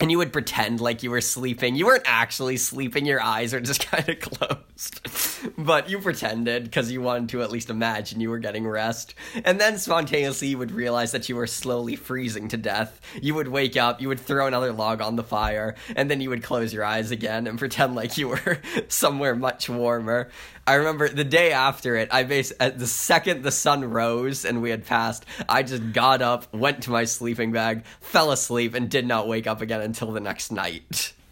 and 0.00 0.10
you 0.10 0.18
would 0.18 0.32
pretend 0.32 0.80
like 0.80 1.02
you 1.02 1.10
were 1.10 1.20
sleeping. 1.20 1.74
You 1.74 1.86
weren't 1.86 2.04
actually 2.06 2.56
sleeping, 2.56 3.04
your 3.04 3.22
eyes 3.22 3.52
are 3.52 3.60
just 3.60 3.86
kind 3.86 4.08
of 4.08 4.20
closed. 4.20 5.52
but 5.58 5.90
you 5.90 5.98
pretended 5.98 6.64
because 6.64 6.90
you 6.90 7.00
wanted 7.00 7.30
to 7.30 7.42
at 7.42 7.50
least 7.50 7.70
imagine 7.70 8.20
you 8.20 8.30
were 8.30 8.38
getting 8.38 8.66
rest. 8.66 9.14
And 9.44 9.60
then 9.60 9.78
spontaneously 9.78 10.48
you 10.48 10.58
would 10.58 10.70
realize 10.70 11.12
that 11.12 11.28
you 11.28 11.36
were 11.36 11.46
slowly 11.46 11.96
freezing 11.96 12.48
to 12.48 12.56
death. 12.56 13.00
You 13.20 13.34
would 13.34 13.48
wake 13.48 13.76
up, 13.76 14.00
you 14.00 14.08
would 14.08 14.20
throw 14.20 14.46
another 14.46 14.72
log 14.72 15.00
on 15.00 15.16
the 15.16 15.24
fire, 15.24 15.74
and 15.96 16.10
then 16.10 16.20
you 16.20 16.30
would 16.30 16.42
close 16.42 16.72
your 16.72 16.84
eyes 16.84 17.10
again 17.10 17.46
and 17.46 17.58
pretend 17.58 17.94
like 17.94 18.16
you 18.16 18.28
were 18.28 18.58
somewhere 18.88 19.34
much 19.34 19.68
warmer. 19.68 20.28
I 20.68 20.74
remember 20.74 21.08
the 21.08 21.24
day 21.24 21.52
after 21.52 21.96
it, 21.96 22.10
I 22.12 22.24
base 22.24 22.52
uh, 22.60 22.68
the 22.70 22.86
second 22.86 23.42
the 23.42 23.50
sun 23.50 23.82
rose 23.84 24.44
and 24.44 24.60
we 24.60 24.68
had 24.70 24.84
passed, 24.84 25.24
I 25.48 25.62
just 25.62 25.92
got 25.94 26.20
up, 26.20 26.52
went 26.54 26.82
to 26.82 26.90
my 26.90 27.04
sleeping 27.04 27.52
bag, 27.52 27.84
fell 28.00 28.30
asleep, 28.32 28.74
and 28.74 28.90
did 28.90 29.06
not 29.06 29.26
wake 29.26 29.46
up 29.46 29.60
again 29.62 29.80
until 29.80 30.12
the 30.12 30.20
next 30.20 30.52
night. 30.52 31.12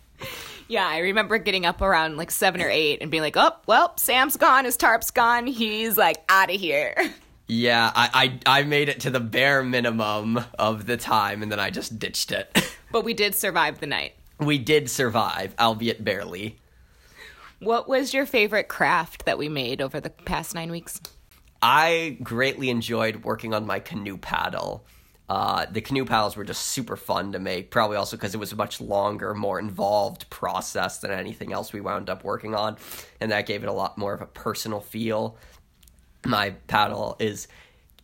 Yeah, 0.69 0.85
I 0.85 0.99
remember 0.99 1.38
getting 1.38 1.64
up 1.64 1.81
around 1.81 2.16
like 2.16 2.33
seven 2.33 2.61
or 2.61 2.69
eight 2.69 2.99
and 3.00 3.09
being 3.09 3.23
like, 3.23 3.37
"Oh, 3.37 3.52
well, 3.69 3.97
Sam's 3.99 4.37
gone, 4.37 4.64
his 4.64 4.76
tarp's 4.76 5.12
gone, 5.12 5.47
he's 5.47 5.97
like 5.97 6.16
out 6.28 6.52
of 6.52 6.59
here." 6.61 6.95
Yeah, 7.47 7.93
I, 7.95 8.40
I 8.47 8.61
I 8.61 8.62
made 8.64 8.88
it 8.88 8.99
to 9.02 9.11
the 9.11 9.21
bare 9.21 9.62
minimum 9.62 10.40
of 10.59 10.87
the 10.87 10.97
time, 10.97 11.45
and 11.45 11.52
then 11.52 11.61
I 11.61 11.71
just 11.71 12.00
ditched 12.00 12.33
it. 12.33 12.50
But 12.90 13.05
we 13.05 13.14
did 13.14 13.37
survive 13.37 13.78
the 13.78 13.87
night. 13.87 14.14
we 14.40 14.59
did 14.59 14.90
survive, 14.90 15.55
albeit 15.57 16.02
barely. 16.02 16.59
What 17.58 17.88
was 17.88 18.12
your 18.12 18.26
favorite 18.26 18.68
craft 18.68 19.25
that 19.25 19.38
we 19.38 19.48
made 19.48 19.80
over 19.80 19.98
the 19.98 20.10
past 20.10 20.54
nine 20.54 20.70
weeks? 20.70 21.00
I 21.62 22.18
greatly 22.22 22.68
enjoyed 22.68 23.25
working 23.25 23.54
on 23.54 23.66
my 23.66 23.80
canoe 23.80 24.18
paddle. 24.18 24.84
Uh, 25.28 25.64
the 25.70 25.80
canoe 25.80 26.04
paddles 26.04 26.36
were 26.36 26.44
just 26.44 26.66
super 26.66 26.96
fun 26.96 27.32
to 27.32 27.38
make, 27.38 27.70
probably 27.70 27.96
also 27.96 28.16
because 28.16 28.34
it 28.34 28.38
was 28.38 28.52
a 28.52 28.56
much 28.56 28.80
longer, 28.80 29.34
more 29.34 29.58
involved 29.58 30.28
process 30.28 30.98
than 30.98 31.10
anything 31.10 31.52
else 31.52 31.72
we 31.72 31.80
wound 31.80 32.10
up 32.10 32.22
working 32.25 32.54
on, 32.54 32.76
and 33.20 33.32
that 33.32 33.46
gave 33.46 33.62
it 33.62 33.68
a 33.68 33.72
lot 33.72 33.96
more 33.96 34.12
of 34.12 34.20
a 34.20 34.26
personal 34.26 34.80
feel. 34.80 35.36
My 36.25 36.50
paddle 36.68 37.16
is 37.18 37.48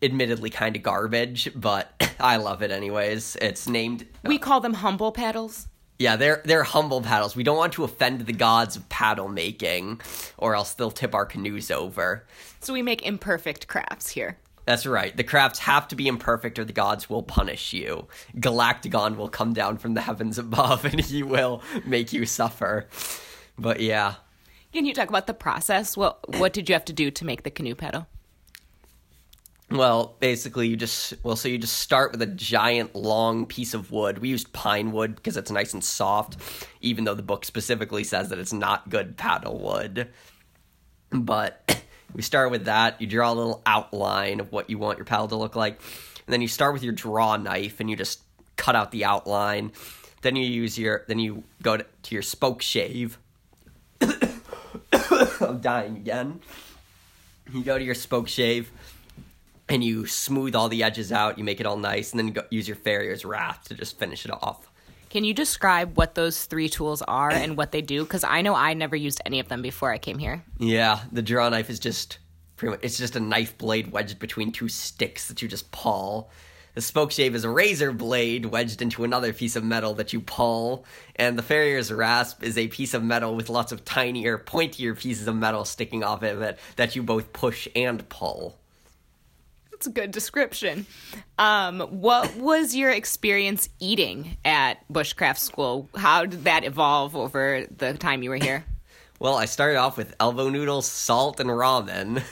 admittedly 0.01 0.49
kind 0.49 0.75
of 0.75 0.81
garbage, 0.81 1.49
but 1.55 1.93
I 2.19 2.37
love 2.37 2.63
it 2.63 2.71
anyways. 2.71 3.37
It's 3.39 3.67
named 3.67 4.07
We 4.23 4.39
call 4.39 4.59
them 4.59 4.73
humble 4.73 5.11
paddles. 5.11 5.67
Yeah, 5.99 6.15
they're 6.15 6.41
they're 6.45 6.63
humble 6.63 7.01
paddles. 7.01 7.35
We 7.35 7.43
don't 7.43 7.57
want 7.57 7.73
to 7.73 7.83
offend 7.83 8.21
the 8.21 8.33
gods 8.33 8.75
of 8.75 8.87
paddle 8.89 9.29
making, 9.29 10.01
or 10.37 10.55
else 10.55 10.73
they'll 10.73 10.91
tip 10.91 11.13
our 11.13 11.25
canoes 11.25 11.71
over. 11.71 12.25
So 12.59 12.73
we 12.73 12.81
make 12.81 13.03
imperfect 13.03 13.67
crafts 13.67 14.09
here. 14.09 14.37
That's 14.65 14.85
right. 14.85 15.15
The 15.15 15.25
crafts 15.25 15.59
have 15.59 15.89
to 15.89 15.95
be 15.95 16.07
imperfect, 16.07 16.57
or 16.57 16.63
the 16.63 16.71
gods 16.73 17.09
will 17.09 17.21
punish 17.23 17.73
you. 17.73 18.07
Galactagon 18.37 19.17
will 19.17 19.27
come 19.27 19.53
down 19.53 19.77
from 19.77 19.93
the 19.93 20.01
heavens 20.01 20.37
above, 20.39 20.85
and 20.91 20.99
he 21.01 21.21
will 21.21 21.61
make 21.85 22.13
you 22.13 22.25
suffer. 22.25 22.87
But 23.57 23.81
yeah, 23.81 24.15
Can 24.71 24.85
you 24.85 24.93
talk 24.93 25.09
about 25.09 25.27
the 25.27 25.33
process? 25.33 25.95
What 25.95 26.37
what 26.39 26.53
did 26.53 26.69
you 26.69 26.73
have 26.73 26.85
to 26.85 26.93
do 26.93 27.11
to 27.11 27.25
make 27.25 27.43
the 27.43 27.51
canoe 27.51 27.75
paddle? 27.75 28.07
Well, 29.71 30.15
basically, 30.19 30.67
you 30.67 30.75
just 30.75 31.13
well, 31.23 31.35
so 31.35 31.47
you 31.47 31.57
just 31.57 31.77
start 31.77 32.11
with 32.11 32.21
a 32.21 32.27
giant 32.27 32.95
long 32.95 33.45
piece 33.45 33.73
of 33.73 33.91
wood. 33.91 34.19
We 34.19 34.29
used 34.29 34.53
pine 34.53 34.91
wood 34.91 35.15
because 35.15 35.37
it's 35.37 35.49
nice 35.49 35.73
and 35.73 35.83
soft, 35.83 36.37
even 36.81 37.05
though 37.05 37.15
the 37.15 37.23
book 37.23 37.45
specifically 37.45 38.03
says 38.03 38.29
that 38.29 38.39
it's 38.39 38.53
not 38.53 38.89
good 38.89 39.17
paddle 39.17 39.59
wood. 39.59 40.09
But 41.09 41.83
we 42.13 42.21
start 42.21 42.51
with 42.51 42.65
that. 42.65 43.01
You 43.01 43.07
draw 43.07 43.31
a 43.31 43.33
little 43.33 43.61
outline 43.65 44.39
of 44.39 44.51
what 44.51 44.69
you 44.69 44.77
want 44.77 44.97
your 44.97 45.05
paddle 45.05 45.29
to 45.29 45.35
look 45.35 45.55
like, 45.55 45.79
and 46.27 46.33
then 46.33 46.41
you 46.41 46.47
start 46.47 46.73
with 46.73 46.83
your 46.83 46.93
draw 46.93 47.37
knife 47.37 47.79
and 47.79 47.89
you 47.89 47.95
just 47.95 48.19
cut 48.57 48.75
out 48.75 48.91
the 48.91 49.05
outline. 49.05 49.71
Then 50.21 50.35
you 50.35 50.45
use 50.45 50.77
your 50.77 51.03
then 51.07 51.19
you 51.19 51.43
go 51.61 51.77
to, 51.77 51.85
to 52.03 52.15
your 52.15 52.21
spoke 52.21 52.61
shave. 52.61 53.17
I'm 54.01 55.59
dying 55.61 55.97
again. 55.97 56.41
You 57.51 57.63
go 57.63 57.77
to 57.77 57.83
your 57.83 57.95
spoke 57.95 58.27
shave 58.27 58.71
and 59.73 59.83
you 59.83 60.05
smooth 60.05 60.55
all 60.55 60.69
the 60.69 60.83
edges 60.83 61.11
out. 61.11 61.37
You 61.37 61.43
make 61.43 61.59
it 61.59 61.65
all 61.65 61.77
nice, 61.77 62.11
and 62.11 62.19
then 62.19 62.27
you 62.27 62.33
go, 62.33 62.43
use 62.49 62.67
your 62.67 62.77
farrier's 62.77 63.25
rasp 63.25 63.63
to 63.65 63.73
just 63.73 63.97
finish 63.97 64.23
it 64.23 64.31
off. 64.31 64.69
Can 65.09 65.23
you 65.23 65.33
describe 65.33 65.97
what 65.97 66.15
those 66.15 66.45
three 66.45 66.69
tools 66.69 67.01
are 67.03 67.31
and 67.31 67.57
what 67.57 67.71
they 67.71 67.81
do? 67.81 68.03
Because 68.03 68.23
I 68.23 68.41
know 68.41 68.55
I 68.55 68.73
never 68.73 68.95
used 68.95 69.21
any 69.25 69.39
of 69.39 69.47
them 69.47 69.61
before 69.61 69.91
I 69.91 69.97
came 69.97 70.17
here. 70.17 70.43
Yeah, 70.57 71.01
the 71.11 71.21
draw 71.21 71.49
knife 71.49 71.69
is 71.69 71.79
just 71.79 72.19
pretty 72.55 72.71
much 72.71 72.79
it's 72.83 72.97
just 72.97 73.15
a 73.15 73.19
knife 73.19 73.57
blade 73.57 73.91
wedged 73.91 74.19
between 74.19 74.51
two 74.51 74.69
sticks 74.69 75.27
that 75.27 75.41
you 75.41 75.47
just 75.47 75.71
pull. 75.71 76.31
The 76.75 76.81
spoke 76.81 77.11
shave 77.11 77.35
is 77.35 77.43
a 77.43 77.49
razor 77.49 77.91
blade 77.91 78.47
wedged 78.47 78.81
into 78.81 79.03
another 79.03 79.33
piece 79.33 79.55
of 79.55 79.63
metal 79.63 79.93
that 79.95 80.13
you 80.13 80.21
pull, 80.21 80.85
and 81.15 81.37
the 81.37 81.43
farrier's 81.43 81.91
rasp 81.91 82.41
is 82.43 82.57
a 82.57 82.67
piece 82.67 82.95
of 82.95 83.03
metal 83.03 83.35
with 83.35 83.49
lots 83.49 83.71
of 83.71 83.85
tinier, 83.85 84.39
pointier 84.39 84.97
pieces 84.97 85.27
of 85.27 85.35
metal 85.35 85.65
sticking 85.65 86.03
off 86.03 86.23
of 86.23 86.41
it 86.41 86.57
that 86.75 86.95
you 86.95 87.03
both 87.03 87.33
push 87.33 87.67
and 87.75 88.09
pull. 88.09 88.57
That's 89.83 89.97
a 89.97 90.01
good 90.01 90.11
description. 90.11 90.85
Um, 91.37 91.81
what 91.81 92.37
was 92.37 92.73
your 92.73 92.89
experience 92.89 93.67
eating 93.81 94.37
at 94.45 94.77
Bushcraft 94.89 95.39
School? 95.39 95.89
How 95.93 96.25
did 96.25 96.45
that 96.45 96.63
evolve 96.63 97.17
over 97.17 97.67
the 97.69 97.93
time 97.95 98.23
you 98.23 98.29
were 98.29 98.37
here? 98.37 98.63
Well, 99.19 99.35
I 99.35 99.45
started 99.45 99.77
off 99.77 99.95
with 99.95 100.15
elbow 100.19 100.49
noodles, 100.49 100.85
salt, 100.85 101.39
and 101.39 101.49
ramen 101.49 102.23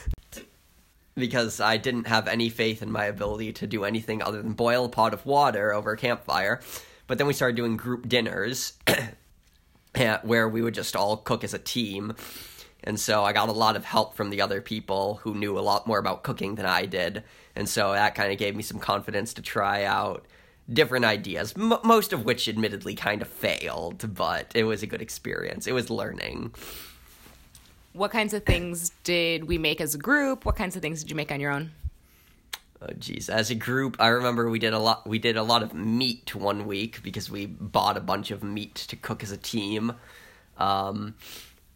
because 1.14 1.58
I 1.58 1.78
didn't 1.78 2.06
have 2.06 2.28
any 2.28 2.50
faith 2.50 2.82
in 2.82 2.90
my 2.90 3.06
ability 3.06 3.52
to 3.54 3.66
do 3.66 3.84
anything 3.84 4.22
other 4.22 4.42
than 4.42 4.52
boil 4.52 4.84
a 4.84 4.88
pot 4.90 5.14
of 5.14 5.24
water 5.24 5.72
over 5.72 5.92
a 5.92 5.96
campfire. 5.96 6.60
But 7.06 7.16
then 7.16 7.26
we 7.26 7.32
started 7.32 7.56
doing 7.56 7.78
group 7.78 8.08
dinners 8.08 8.74
where 10.22 10.48
we 10.48 10.60
would 10.60 10.74
just 10.74 10.94
all 10.94 11.16
cook 11.16 11.44
as 11.44 11.54
a 11.54 11.58
team. 11.58 12.14
And 12.84 12.98
so 12.98 13.24
I 13.24 13.32
got 13.32 13.48
a 13.48 13.52
lot 13.52 13.76
of 13.76 13.84
help 13.84 14.14
from 14.14 14.30
the 14.30 14.40
other 14.40 14.60
people 14.60 15.20
who 15.22 15.34
knew 15.34 15.58
a 15.58 15.60
lot 15.60 15.86
more 15.86 15.98
about 15.98 16.22
cooking 16.22 16.56
than 16.56 16.66
I 16.66 16.86
did. 16.86 17.22
And 17.54 17.68
so 17.68 17.92
that 17.92 18.14
kind 18.14 18.32
of 18.32 18.38
gave 18.38 18.56
me 18.56 18.62
some 18.62 18.78
confidence 18.78 19.34
to 19.34 19.42
try 19.42 19.84
out 19.84 20.26
different 20.72 21.04
ideas, 21.04 21.54
m- 21.56 21.78
most 21.84 22.12
of 22.12 22.24
which 22.24 22.48
admittedly 22.48 22.94
kind 22.94 23.22
of 23.22 23.28
failed, 23.28 24.14
but 24.14 24.50
it 24.54 24.64
was 24.64 24.82
a 24.82 24.86
good 24.86 25.02
experience. 25.02 25.66
It 25.66 25.72
was 25.72 25.90
learning. 25.90 26.54
What 27.92 28.10
kinds 28.10 28.32
of 28.32 28.44
things 28.44 28.90
did 29.04 29.44
we 29.44 29.58
make 29.58 29.80
as 29.80 29.94
a 29.94 29.98
group? 29.98 30.44
What 30.44 30.56
kinds 30.56 30.76
of 30.76 30.82
things 30.82 31.02
did 31.02 31.10
you 31.10 31.16
make 31.16 31.30
on 31.30 31.40
your 31.40 31.52
own? 31.52 31.72
Oh 32.80 32.92
geez, 32.98 33.28
as 33.28 33.50
a 33.50 33.54
group, 33.54 33.96
I 34.00 34.08
remember 34.08 34.50
we 34.50 34.58
did 34.58 34.72
a 34.72 34.78
lot. 34.78 35.06
We 35.06 35.20
did 35.20 35.36
a 35.36 35.42
lot 35.42 35.62
of 35.62 35.72
meat 35.72 36.34
one 36.34 36.66
week 36.66 37.00
because 37.02 37.30
we 37.30 37.46
bought 37.46 37.96
a 37.96 38.00
bunch 38.00 38.32
of 38.32 38.42
meat 38.42 38.74
to 38.74 38.96
cook 38.96 39.22
as 39.22 39.30
a 39.30 39.36
team. 39.36 39.94
Um, 40.58 41.14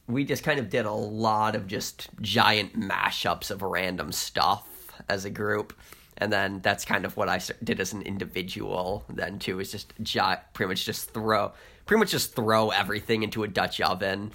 we 0.08 0.24
just 0.24 0.42
kind 0.42 0.58
of 0.58 0.70
did 0.70 0.86
a 0.86 0.92
lot 0.92 1.56
of 1.56 1.66
just 1.66 2.08
giant 2.20 2.78
mashups 2.78 3.50
of 3.50 3.62
random 3.62 4.12
stuff 4.12 4.66
as 5.08 5.24
a 5.24 5.30
group, 5.30 5.72
and 6.18 6.32
then 6.32 6.60
that's 6.60 6.84
kind 6.84 7.04
of 7.04 7.16
what 7.16 7.28
I 7.28 7.40
did 7.62 7.80
as 7.80 7.92
an 7.92 8.02
individual. 8.02 9.04
Then 9.08 9.38
too 9.38 9.60
is 9.60 9.72
just 9.72 9.92
gi- 10.02 10.20
pretty 10.52 10.68
much 10.68 10.84
just 10.84 11.10
throw, 11.10 11.52
pretty 11.84 12.00
much 12.00 12.10
just 12.10 12.34
throw 12.34 12.70
everything 12.70 13.22
into 13.22 13.42
a 13.42 13.48
Dutch 13.48 13.80
oven, 13.80 14.32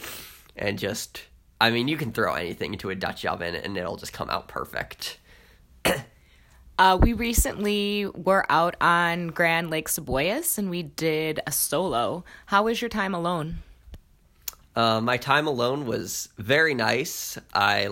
and 0.55 0.77
just. 0.77 1.23
I 1.59 1.69
mean, 1.69 1.87
you 1.87 1.95
can 1.95 2.11
throw 2.11 2.33
anything 2.33 2.73
into 2.73 2.89
a 2.89 2.95
Dutch 2.95 3.23
oven 3.23 3.53
and 3.53 3.77
it'll 3.77 3.95
just 3.95 4.13
come 4.13 4.31
out 4.31 4.47
perfect. 4.47 5.19
Uh, 6.79 6.97
we 6.99 7.13
recently 7.13 8.07
were 8.07 8.43
out 8.49 8.75
on 8.81 9.27
Grand 9.27 9.69
Lake 9.69 9.87
Seboeis 9.87 10.57
and 10.57 10.71
we 10.71 10.81
did 10.81 11.39
a 11.45 11.51
solo. 11.51 12.25
How 12.47 12.63
was 12.63 12.81
your 12.81 12.89
time 12.89 13.13
alone? 13.13 13.59
Uh, 14.75 15.01
my 15.01 15.17
time 15.17 15.47
alone 15.47 15.85
was 15.85 16.29
very 16.37 16.73
nice. 16.73 17.37
I, 17.53 17.89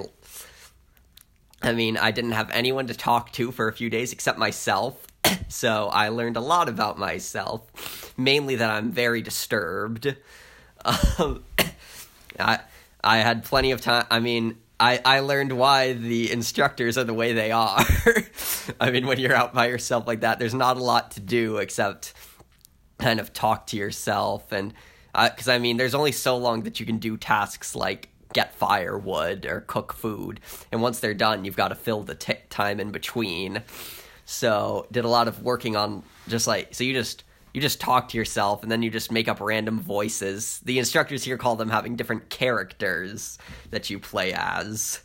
I 1.61 1.73
mean, 1.73 1.97
I 1.97 2.11
didn't 2.11 2.31
have 2.31 2.49
anyone 2.51 2.87
to 2.87 2.93
talk 2.93 3.31
to 3.33 3.51
for 3.51 3.67
a 3.67 3.73
few 3.73 3.89
days 3.89 4.13
except 4.13 4.37
myself, 4.37 5.05
so 5.49 5.87
I 5.87 6.09
learned 6.09 6.37
a 6.37 6.41
lot 6.41 6.69
about 6.69 6.97
myself. 6.97 8.13
Mainly 8.17 8.55
that 8.55 8.69
I'm 8.69 8.91
very 8.91 9.21
disturbed. 9.21 10.15
Um, 11.19 11.43
I 12.39 12.59
I 13.03 13.17
had 13.17 13.43
plenty 13.43 13.71
of 13.71 13.81
time. 13.81 14.05
I 14.09 14.19
mean, 14.19 14.57
I 14.79 15.01
I 15.03 15.19
learned 15.19 15.51
why 15.51 15.91
the 15.91 16.31
instructors 16.31 16.97
are 16.97 17.03
the 17.03 17.13
way 17.13 17.33
they 17.33 17.51
are. 17.51 17.83
I 18.79 18.89
mean, 18.89 19.05
when 19.05 19.19
you're 19.19 19.35
out 19.35 19.53
by 19.53 19.67
yourself 19.67 20.07
like 20.07 20.21
that, 20.21 20.39
there's 20.39 20.53
not 20.53 20.77
a 20.77 20.83
lot 20.83 21.11
to 21.11 21.19
do 21.19 21.57
except 21.57 22.13
kind 22.97 23.19
of 23.19 23.33
talk 23.33 23.67
to 23.67 23.77
yourself 23.77 24.53
and 24.53 24.73
because 25.27 25.47
I 25.47 25.57
mean, 25.57 25.77
there's 25.77 25.95
only 25.95 26.11
so 26.11 26.37
long 26.37 26.63
that 26.63 26.79
you 26.79 26.85
can 26.85 26.97
do 26.97 27.17
tasks 27.17 27.75
like 27.75 28.09
get 28.33 28.53
firewood 28.53 29.45
or 29.45 29.61
cook 29.61 29.93
food, 29.93 30.39
and 30.71 30.81
once 30.81 30.99
they're 30.99 31.13
done, 31.13 31.45
you've 31.45 31.57
got 31.57 31.69
to 31.69 31.75
fill 31.75 32.03
the 32.03 32.15
t- 32.15 32.35
time 32.49 32.79
in 32.79 32.91
between. 32.91 33.63
So, 34.25 34.85
did 34.91 35.05
a 35.05 35.09
lot 35.09 35.27
of 35.27 35.41
working 35.41 35.75
on 35.75 36.03
just 36.27 36.45
like 36.45 36.75
so 36.75 36.83
you 36.83 36.93
just 36.93 37.23
you 37.53 37.61
just 37.61 37.81
talk 37.81 38.09
to 38.09 38.17
yourself 38.17 38.61
and 38.63 38.71
then 38.71 38.83
you 38.83 38.89
just 38.91 39.11
make 39.11 39.27
up 39.27 39.41
random 39.41 39.79
voices. 39.79 40.59
The 40.63 40.77
instructors 40.79 41.23
here 41.23 41.37
call 41.37 41.55
them 41.55 41.69
having 41.69 41.95
different 41.95 42.29
characters 42.29 43.37
that 43.71 43.89
you 43.89 43.99
play 43.99 44.33
as. 44.33 45.01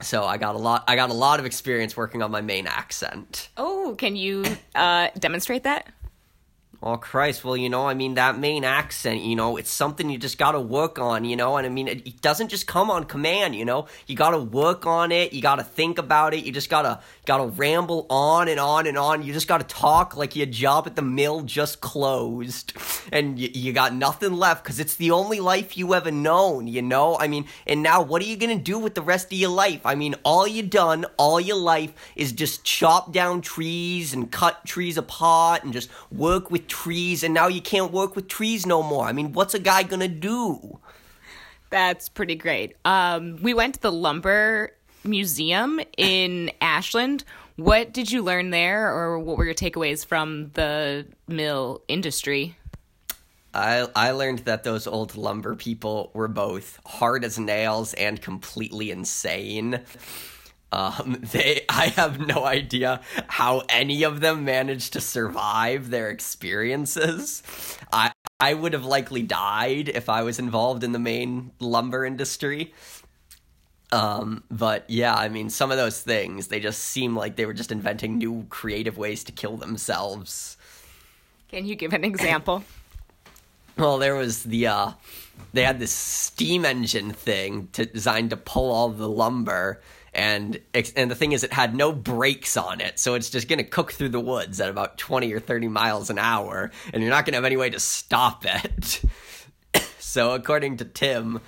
So 0.00 0.24
I 0.24 0.36
got 0.36 0.54
a 0.54 0.58
lot 0.58 0.84
I 0.86 0.96
got 0.96 1.10
a 1.10 1.14
lot 1.14 1.40
of 1.40 1.46
experience 1.46 1.96
working 1.96 2.22
on 2.22 2.30
my 2.30 2.40
Maine 2.40 2.66
accent. 2.66 3.48
Oh, 3.56 3.94
can 3.98 4.16
you 4.16 4.44
uh, 4.74 5.08
demonstrate 5.18 5.62
that? 5.64 5.88
Oh 6.86 6.98
Christ! 6.98 7.42
Well, 7.44 7.56
you 7.56 7.70
know, 7.70 7.88
I 7.88 7.94
mean 7.94 8.14
that 8.16 8.38
Maine 8.38 8.62
accent. 8.62 9.22
You 9.22 9.36
know, 9.36 9.56
it's 9.56 9.70
something 9.70 10.10
you 10.10 10.18
just 10.18 10.36
got 10.36 10.52
to 10.52 10.60
work 10.60 10.98
on. 10.98 11.24
You 11.24 11.34
know, 11.34 11.56
and 11.56 11.66
I 11.66 11.70
mean, 11.70 11.88
it, 11.88 12.06
it 12.06 12.20
doesn't 12.20 12.48
just 12.48 12.66
come 12.66 12.90
on 12.90 13.04
command. 13.04 13.56
You 13.56 13.64
know, 13.64 13.86
you 14.06 14.16
got 14.16 14.32
to 14.32 14.38
work 14.38 14.84
on 14.84 15.10
it. 15.10 15.32
You 15.32 15.40
got 15.40 15.56
to 15.56 15.64
think 15.64 15.96
about 15.96 16.34
it. 16.34 16.44
You 16.44 16.52
just 16.52 16.68
gotta 17.26 17.44
gotta 17.44 17.58
ramble 17.58 18.06
on 18.10 18.48
and 18.48 18.60
on 18.60 18.86
and 18.86 18.96
on. 18.96 19.22
You 19.22 19.32
just 19.32 19.48
got 19.48 19.58
to 19.58 19.66
talk 19.66 20.16
like 20.16 20.36
your 20.36 20.46
job 20.46 20.86
at 20.86 20.96
the 20.96 21.02
mill 21.02 21.42
just 21.42 21.80
closed, 21.80 22.72
and 23.12 23.38
you, 23.38 23.50
you 23.52 23.72
got 23.72 23.94
nothing 23.94 24.34
left 24.34 24.64
because 24.64 24.80
it's 24.80 24.96
the 24.96 25.10
only 25.10 25.40
life 25.40 25.76
you 25.76 25.94
ever 25.94 26.10
known. 26.10 26.66
You 26.66 26.82
know, 26.82 27.18
I 27.18 27.28
mean, 27.28 27.46
and 27.66 27.82
now 27.82 28.02
what 28.02 28.22
are 28.22 28.26
you 28.26 28.36
gonna 28.36 28.56
do 28.56 28.78
with 28.78 28.94
the 28.94 29.02
rest 29.02 29.32
of 29.32 29.38
your 29.38 29.50
life? 29.50 29.84
I 29.84 29.94
mean, 29.94 30.14
all 30.24 30.46
you 30.46 30.62
done 30.62 31.06
all 31.16 31.40
your 31.40 31.56
life 31.56 31.92
is 32.16 32.32
just 32.32 32.64
chop 32.64 33.12
down 33.12 33.40
trees 33.40 34.12
and 34.12 34.30
cut 34.30 34.64
trees 34.64 34.96
apart 34.96 35.64
and 35.64 35.72
just 35.72 35.90
work 36.12 36.50
with 36.50 36.66
trees 36.66 37.22
and 37.22 37.34
now 37.34 37.48
you 37.48 37.60
can't 37.60 37.92
work 37.92 38.16
with 38.16 38.28
trees 38.28 38.66
no 38.66 38.82
more. 38.82 39.06
I 39.06 39.12
mean, 39.12 39.32
what's 39.32 39.54
a 39.54 39.58
guy 39.58 39.82
gonna 39.82 40.08
do? 40.08 40.78
That's 41.70 42.08
pretty 42.08 42.36
great. 42.36 42.76
Um, 42.84 43.38
we 43.42 43.52
went 43.52 43.74
to 43.74 43.80
the 43.80 43.90
lumber 43.90 44.72
museum 45.04 45.80
in 45.96 46.50
Ashland. 46.60 47.24
What 47.56 47.92
did 47.92 48.10
you 48.10 48.22
learn 48.22 48.50
there, 48.50 48.92
or 48.92 49.18
what 49.18 49.38
were 49.38 49.44
your 49.44 49.54
takeaways 49.54 50.04
from 50.04 50.50
the 50.54 51.06
mill 51.28 51.82
industry? 51.88 52.56
I 53.54 53.86
I 53.94 54.10
learned 54.10 54.40
that 54.40 54.64
those 54.64 54.86
old 54.86 55.16
lumber 55.16 55.54
people 55.54 56.10
were 56.14 56.28
both 56.28 56.80
hard 56.84 57.24
as 57.24 57.38
nails 57.38 57.94
and 57.94 58.20
completely 58.20 58.90
insane. 58.90 59.80
Um, 60.72 61.18
they, 61.32 61.64
I 61.68 61.86
have 61.88 62.18
no 62.18 62.44
idea 62.44 63.00
how 63.28 63.62
any 63.68 64.02
of 64.02 64.20
them 64.20 64.44
managed 64.44 64.94
to 64.94 65.00
survive 65.00 65.90
their 65.90 66.10
experiences. 66.10 67.42
I, 67.92 68.12
I 68.40 68.54
would 68.54 68.72
have 68.72 68.84
likely 68.84 69.22
died 69.22 69.88
if 69.88 70.08
I 70.08 70.22
was 70.24 70.40
involved 70.40 70.82
in 70.82 70.90
the 70.90 70.98
Maine 70.98 71.52
lumber 71.60 72.04
industry. 72.04 72.74
Um, 73.94 74.42
but 74.50 74.84
yeah, 74.90 75.14
I 75.14 75.28
mean, 75.28 75.48
some 75.50 75.70
of 75.70 75.76
those 75.76 76.00
things, 76.00 76.48
they 76.48 76.58
just 76.58 76.80
seem 76.80 77.14
like 77.14 77.36
they 77.36 77.46
were 77.46 77.54
just 77.54 77.70
inventing 77.70 78.18
new 78.18 78.44
creative 78.50 78.98
ways 78.98 79.22
to 79.24 79.32
kill 79.32 79.56
themselves. 79.56 80.56
Can 81.48 81.64
you 81.64 81.76
give 81.76 81.92
an 81.92 82.02
example? 82.02 82.64
well, 83.78 83.98
there 83.98 84.16
was 84.16 84.42
the, 84.42 84.66
uh, 84.66 84.90
they 85.52 85.62
had 85.62 85.78
this 85.78 85.92
steam 85.92 86.64
engine 86.64 87.12
thing 87.12 87.68
to, 87.74 87.86
designed 87.86 88.30
to 88.30 88.36
pull 88.36 88.72
all 88.72 88.88
the 88.88 89.08
lumber 89.08 89.80
and 90.12 90.60
and 90.72 91.10
the 91.10 91.14
thing 91.16 91.32
is 91.32 91.42
it 91.42 91.52
had 91.52 91.74
no 91.74 91.92
brakes 91.92 92.56
on 92.56 92.80
it 92.80 93.00
so 93.00 93.14
it's 93.14 93.30
just 93.30 93.48
going 93.48 93.58
to 93.58 93.64
cook 93.64 93.90
through 93.90 94.10
the 94.10 94.20
woods 94.20 94.60
at 94.60 94.70
about 94.70 94.96
20 94.96 95.32
or 95.32 95.40
30 95.40 95.66
miles 95.66 96.08
an 96.08 96.20
hour 96.20 96.70
and 96.92 97.02
you're 97.02 97.10
not 97.10 97.24
going 97.24 97.32
to 97.32 97.36
have 97.36 97.44
any 97.44 97.56
way 97.56 97.68
to 97.68 97.80
stop 97.80 98.44
it 98.46 99.02
so 99.98 100.30
according 100.30 100.76
to 100.76 100.84
tim 100.84 101.40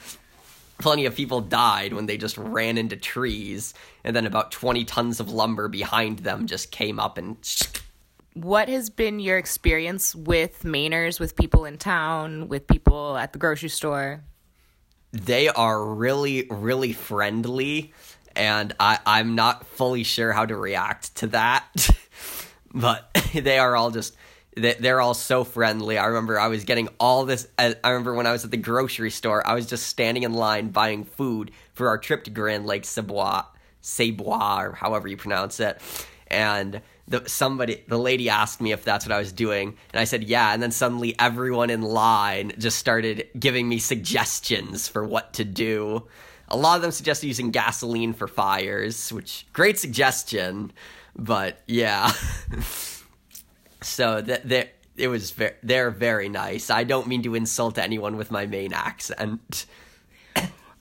plenty 0.79 1.07
of 1.07 1.15
people 1.15 1.41
died 1.41 1.93
when 1.93 2.07
they 2.07 2.17
just 2.17 2.37
ran 2.37 2.79
into 2.79 2.97
trees 2.97 3.75
and 4.05 4.15
then 4.15 4.27
about 4.27 4.51
20 4.51 4.85
tons 4.85 5.21
of 5.21 5.31
lumber 5.31 5.69
behind 5.69 6.21
them 6.21 6.47
just 6.47 6.71
came 6.71 7.01
up 7.01 7.19
and 7.19 7.37
what 8.35 8.69
has 8.69 8.91
been 8.91 9.19
your 9.19 9.39
experience 9.39 10.15
with 10.15 10.63
Mainers, 10.63 11.19
with 11.19 11.37
people 11.37 11.65
in 11.65 11.79
town, 11.79 12.49
with 12.49 12.67
people 12.67 13.17
at 13.17 13.33
the 13.33 13.39
grocery 13.39 13.71
store? 13.71 14.23
They 15.11 15.49
are 15.49 15.83
really, 15.83 16.47
really 16.51 16.93
friendly 16.93 17.95
and 18.35 18.75
I, 18.79 18.99
I'm 19.07 19.35
not 19.35 19.67
fully 19.67 20.03
sure 20.03 20.33
how 20.33 20.45
to 20.45 20.55
react 20.55 21.17
to 21.17 21.29
that. 21.29 21.89
but 22.75 23.09
they 23.35 23.59
are 23.59 23.75
all 23.75 23.91
just 23.91 24.17
they're 24.57 25.01
all 25.03 25.15
so 25.15 25.45
friendly. 25.45 25.99
I 25.99 26.07
remember 26.07 26.41
I 26.41 26.49
was 26.49 26.65
getting 26.65 26.89
all 26.99 27.27
this. 27.27 27.47
I 27.59 27.75
remember 27.85 28.15
when 28.15 28.27
I 28.27 28.33
was 28.33 28.45
at 28.45 28.51
the 28.51 28.57
grocery 28.57 29.11
store, 29.11 29.47
I 29.47 29.55
was 29.55 29.67
just 29.67 29.87
standing 29.87 30.23
in 30.23 30.33
line 30.33 30.71
buying 30.71 31.05
food 31.05 31.51
for 31.75 31.89
our 31.89 31.99
trip 31.99 32.25
to 32.25 32.31
Grand 32.31 32.67
Lake 32.67 32.85
Seboeis, 32.85 33.45
Seboeis, 33.83 34.69
or 34.69 34.73
however 34.73 35.09
you 35.09 35.17
pronounce 35.19 35.61
it. 35.61 35.81
And 36.29 36.81
the, 37.07 37.29
somebody, 37.29 37.85
the 37.87 37.99
lady 37.99 38.31
asked 38.31 38.61
me 38.61 38.73
if 38.73 38.83
that's 38.83 39.07
what 39.07 39.13
I 39.13 39.19
was 39.19 39.31
doing, 39.31 39.77
and 39.93 40.01
I 40.01 40.05
said 40.05 40.25
yeah. 40.25 40.55
And 40.55 40.63
then 40.63 40.71
suddenly 40.71 41.15
everyone 41.19 41.69
in 41.69 41.83
line 41.83 42.53
just 42.59 42.79
started 42.79 43.29
giving 43.39 43.69
me 43.69 43.79
suggestions 43.79 44.89
for 44.89 45.05
what 45.05 45.35
to 45.35 45.45
do. 45.45 46.07
A 46.49 46.57
lot 46.57 46.77
of 46.77 46.83
them 46.83 46.93
suggested 46.93 47.27
using 47.27 47.51
gasoline 47.51 48.15
for 48.15 48.27
fires, 48.27 49.13
which 49.13 49.47
great 49.53 49.79
suggestion, 49.79 50.73
but 51.15 51.61
yeah. 51.67 52.11
so 53.83 54.21
that 54.21 54.49
that 54.49 54.75
it 54.97 55.09
was 55.09 55.31
very, 55.31 55.55
they're 55.63 55.91
very 55.91 56.29
nice. 56.29 56.71
I 56.71 56.85
don't 56.85 57.07
mean 57.07 57.23
to 57.25 57.35
insult 57.35 57.79
anyone 57.79 58.17
with 58.17 58.31
my 58.31 58.47
Maine 58.47 58.73
accent. 58.73 59.67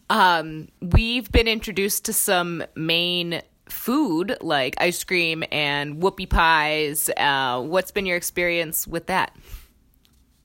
um, 0.10 0.70
we've 0.82 1.32
been 1.32 1.48
introduced 1.48 2.06
to 2.06 2.14
some 2.14 2.64
Maine 2.76 3.42
food 3.70 4.38
like 4.42 4.76
ice 4.78 5.04
cream 5.04 5.44
and 5.52 6.02
whoopie 6.02 6.30
pies. 6.30 7.10
Uh, 7.18 7.62
what's 7.62 7.92
been 7.92 8.06
your 8.06 8.18
experience 8.18 8.88
with 8.88 9.08
that? 9.08 9.36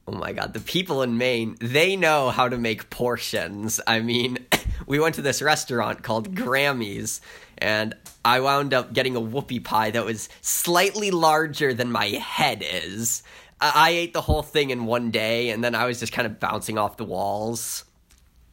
Oh 0.06 0.12
my 0.12 0.32
god, 0.32 0.54
the 0.54 0.60
people 0.60 1.02
in 1.02 1.18
Maine, 1.18 1.56
they 1.60 1.94
know 1.94 2.30
how 2.30 2.48
to 2.48 2.58
make 2.58 2.90
portions. 2.90 3.80
I 3.86 4.00
mean, 4.00 4.38
we 4.86 4.98
went 4.98 5.14
to 5.16 5.22
this 5.22 5.40
restaurant 5.40 6.02
called 6.02 6.34
Grammy's, 6.34 7.20
and 7.60 7.94
I 8.24 8.40
wound 8.40 8.74
up 8.74 8.92
getting 8.92 9.16
a 9.16 9.20
whoopie 9.20 9.62
pie 9.62 9.90
that 9.90 10.04
was 10.04 10.28
slightly 10.40 11.10
larger 11.10 11.74
than 11.74 11.90
my 11.90 12.06
head 12.06 12.64
is. 12.64 13.22
I, 13.60 13.72
I 13.74 13.90
ate 13.90 14.12
the 14.12 14.20
whole 14.20 14.42
thing 14.42 14.70
in 14.70 14.86
one 14.86 15.10
day, 15.10 15.50
and 15.50 15.62
then 15.62 15.74
I 15.74 15.86
was 15.86 16.00
just 16.00 16.12
kind 16.12 16.26
of 16.26 16.40
bouncing 16.40 16.78
off 16.78 16.96
the 16.96 17.04
walls 17.04 17.84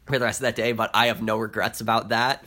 for 0.05 0.17
the 0.17 0.25
rest 0.25 0.39
of 0.39 0.43
that 0.43 0.55
day, 0.55 0.71
but 0.71 0.91
I 0.93 1.07
have 1.07 1.21
no 1.21 1.37
regrets 1.37 1.81
about 1.81 2.09
that. 2.09 2.43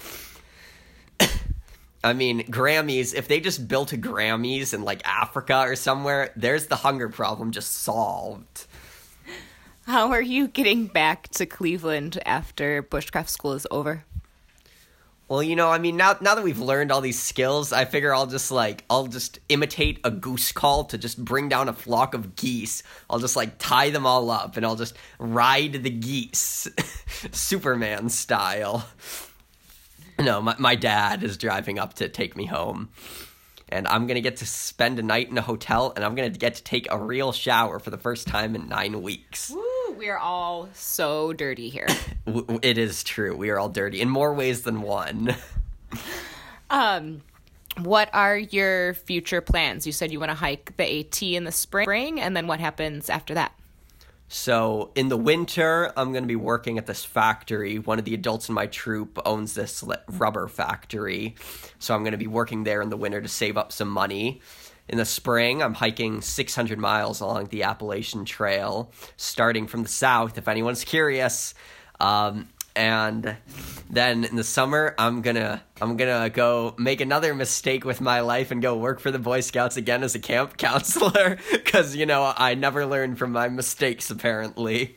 I 2.05 2.15
mean, 2.15 2.43
Grammys, 2.45 3.15
if 3.15 3.29
they 3.29 3.41
just 3.41 3.69
built 3.69 3.93
a 3.93 3.99
Grammys 3.99 4.73
in 4.73 4.83
like 4.83 5.07
Africa 5.07 5.61
or 5.61 5.77
somewhere, 5.77 6.33
there's 6.37 6.67
the 6.67 6.77
hunger 6.77 7.09
problem 7.09 7.51
just 7.51 7.73
solved. 7.73 8.67
How 9.87 10.13
are 10.13 10.23
you 10.23 10.49
getting 10.49 10.87
back 10.87 11.29
to 11.31 11.47
Cleveland 11.47 12.19
after 12.25 12.83
bushcraft 12.83 13.29
school 13.29 13.53
is 13.53 13.67
over? 13.71 14.05
Well, 15.31 15.45
you 15.45 15.55
know, 15.55 15.71
I 15.71 15.79
mean, 15.79 15.97
now 15.97 16.17
now 16.21 16.35
that 16.35 16.43
we've 16.43 16.59
learned 16.59 16.91
all 16.91 17.01
these 17.01 17.23
skills, 17.23 17.73
I 17.73 17.85
figure 17.85 18.13
I'll 18.13 18.27
just 18.27 18.51
like 18.51 18.85
I'll 18.91 19.07
just 19.07 19.39
imitate 19.49 20.01
a 20.03 20.11
goose 20.11 20.51
call 20.51 20.87
to 20.87 20.99
just 20.99 21.25
bring 21.25 21.49
down 21.49 21.69
a 21.69 21.73
flock 21.73 22.15
of 22.15 22.35
geese. 22.35 22.83
I'll 23.09 23.21
just 23.21 23.37
like 23.37 23.57
tie 23.59 23.91
them 23.91 24.07
all 24.07 24.29
up 24.29 24.57
and 24.57 24.67
I'll 24.67 24.75
just 24.75 24.97
ride 25.21 25.85
the 25.85 25.91
geese, 25.91 26.67
Superman 27.31 28.09
style. 28.09 28.89
No, 30.19 30.43
my 30.43 30.57
my 30.59 30.75
dad 30.75 31.23
is 31.23 31.37
driving 31.37 31.79
up 31.79 31.95
to 31.95 32.09
take 32.09 32.37
me 32.37 32.47
home 32.47 32.89
and 33.69 33.87
I'm 33.87 34.07
gonna 34.07 34.21
get 34.21 34.39
to 34.39 34.47
spend 34.47 34.99
a 34.99 35.03
night 35.03 35.31
in 35.31 35.39
a 35.39 35.43
hotel, 35.43 35.93
and 35.95 36.05
I'm 36.05 36.15
gonna 36.15 36.31
get 36.31 36.57
to 36.57 36.63
take 36.63 36.91
a 36.91 36.99
real 36.99 37.33
shower 37.33 37.79
for 37.79 37.91
the 37.91 37.99
first 37.99 38.27
time 38.27 38.55
in 38.55 38.69
nine 38.69 39.01
weeks. 39.01 39.51
Woo, 39.51 39.63
we 40.01 40.09
are 40.09 40.19
all 40.19 40.71
so 40.73 41.35
dirty 41.35 41.69
here. 41.69 41.87
it 42.63 42.79
is 42.79 43.05
true. 43.05 43.37
We 43.37 43.51
are 43.51 43.59
all 43.59 43.69
dirty 43.69 44.01
in 44.01 44.09
more 44.09 44.33
ways 44.33 44.63
than 44.63 44.81
one. 44.81 45.37
um, 46.71 47.21
what 47.77 48.09
are 48.15 48.39
your 48.39 48.95
future 48.95 49.43
plans? 49.43 49.87
You 49.87 49.93
said 49.93 50.11
you 50.11 50.19
want 50.19 50.31
to 50.31 50.37
hike 50.37 50.75
the 50.79 51.01
AT 51.01 51.23
in 51.23 51.45
the 51.45 51.53
spring, 51.53 52.19
and 52.19 52.35
then 52.35 52.47
what 52.47 52.61
happens 52.61 53.11
after 53.11 53.35
that? 53.35 53.53
So 54.29 54.91
in 54.95 55.09
the 55.09 55.19
winter, 55.19 55.93
I'm 55.99 56.13
going 56.13 56.25
to 56.25 56.29
be 56.29 56.37
working 56.37 56.79
at 56.79 56.87
this 56.87 57.05
factory. 57.05 57.79
One 57.79 57.99
of 57.99 58.07
the 58.07 58.15
adults 58.15 58.49
in 58.49 58.55
my 58.55 58.69
troop 58.69 59.19
owns 59.27 59.53
this 59.53 59.85
rubber 60.09 60.49
factory. 60.49 61.35
So 61.79 61.95
I'm 61.95 62.05
going 62.05 62.13
to 62.13 62.19
be 62.19 62.27
working 62.27 62.65
there 62.65 62.81
in 62.81 62.89
the 62.89 62.97
winter 62.97 63.21
to 63.21 63.29
save 63.29 63.59
up 63.59 63.71
some 63.71 63.89
money. 63.91 64.41
In 64.91 64.99
the 64.99 65.05
spring, 65.05 65.63
I'm 65.63 65.75
hiking 65.75 66.21
600 66.21 66.77
miles 66.77 67.21
along 67.21 67.47
the 67.47 67.63
Appalachian 67.63 68.25
Trail, 68.25 68.91
starting 69.17 69.69
from 69.69 69.85
the 69.85 69.89
south, 69.89 70.37
if 70.37 70.49
anyone's 70.49 70.83
curious. 70.83 71.55
Um, 72.01 72.49
and 72.75 73.37
then 73.91 74.25
in 74.25 74.37
the 74.37 74.45
summer 74.45 74.95
i'm 74.97 75.23
gonna 75.23 75.61
i'm 75.83 75.97
gonna 75.97 76.31
go 76.31 76.73
make 76.79 77.01
another 77.01 77.35
mistake 77.35 77.85
with 77.85 78.01
my 78.01 78.21
life 78.21 78.53
and 78.53 78.63
go 78.63 78.77
work 78.77 79.01
for 79.01 79.11
the 79.11 79.19
boy 79.19 79.41
scouts 79.41 79.77
again 79.77 80.05
as 80.05 80.15
a 80.15 80.21
camp 80.21 80.57
counselor 80.57 81.37
because 81.51 81.97
you 81.97 82.07
know 82.07 82.33
i 82.37 82.55
never 82.55 82.87
learned 82.87 83.19
from 83.19 83.33
my 83.33 83.49
mistakes 83.49 84.09
apparently 84.09 84.97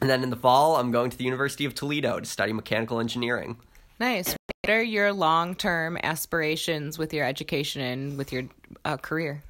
and 0.00 0.10
then 0.10 0.24
in 0.24 0.30
the 0.30 0.36
fall 0.36 0.74
i'm 0.76 0.90
going 0.90 1.08
to 1.08 1.16
the 1.16 1.24
university 1.24 1.64
of 1.64 1.72
toledo 1.72 2.18
to 2.18 2.26
study 2.26 2.52
mechanical 2.52 2.98
engineering 2.98 3.56
nice 3.98 4.34
what 4.62 4.72
are 4.72 4.82
your 4.82 5.12
long-term 5.12 5.98
aspirations 6.02 6.98
with 6.98 7.12
your 7.14 7.24
education 7.24 7.82
and 7.82 8.18
with 8.18 8.32
your 8.32 8.44
uh, 8.84 8.96
career 8.96 9.42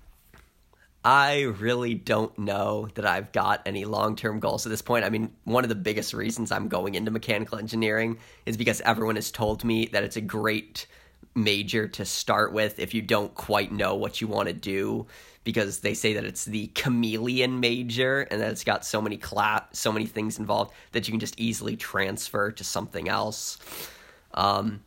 I 1.06 1.42
really 1.42 1.94
don't 1.94 2.37
know 2.37 2.88
that 2.96 3.06
I've 3.06 3.30
got 3.30 3.62
any 3.64 3.85
long 3.85 4.16
term 4.16 4.40
goals 4.40 4.66
at 4.66 4.70
this 4.70 4.82
point. 4.82 5.04
I 5.04 5.09
mean, 5.09 5.30
one 5.44 5.62
of 5.62 5.68
the 5.68 5.76
biggest 5.76 6.12
reasons 6.12 6.50
I'm 6.50 6.66
going 6.66 6.96
into 6.96 7.12
mechanical 7.12 7.61
engineering 7.61 8.18
is 8.44 8.56
because 8.56 8.80
everyone 8.80 9.14
has 9.14 9.30
told 9.30 9.62
me 9.62 9.87
that 9.92 10.02
it's 10.02 10.16
a 10.16 10.20
great 10.20 10.88
major 11.37 11.87
to 11.87 12.04
start 12.04 12.52
with 12.52 12.80
if 12.80 12.92
you 12.92 13.02
don't 13.02 13.32
quite 13.35 13.70
know 13.70 13.94
what 13.94 14.20
you 14.20 14.26
want 14.26 14.48
to 14.48 14.52
do 14.52 15.06
because 15.44 15.78
they 15.78 15.94
say 15.94 16.14
that 16.14 16.24
it's 16.24 16.44
the 16.44 16.66
chameleon 16.74 17.61
major 17.61 18.22
and 18.22 18.40
that 18.40 18.50
it's 18.50 18.64
got 18.64 18.85
so 18.85 19.00
many 19.00 19.16
class 19.16 19.62
so 19.72 19.92
many 19.92 20.06
things 20.06 20.40
involved 20.40 20.72
that 20.90 21.06
you 21.06 21.12
can 21.12 21.20
just 21.20 21.38
easily 21.38 21.76
transfer 21.76 22.50
to 22.50 22.64
something 22.64 23.09
else. 23.09 23.59
Um, 24.37 24.81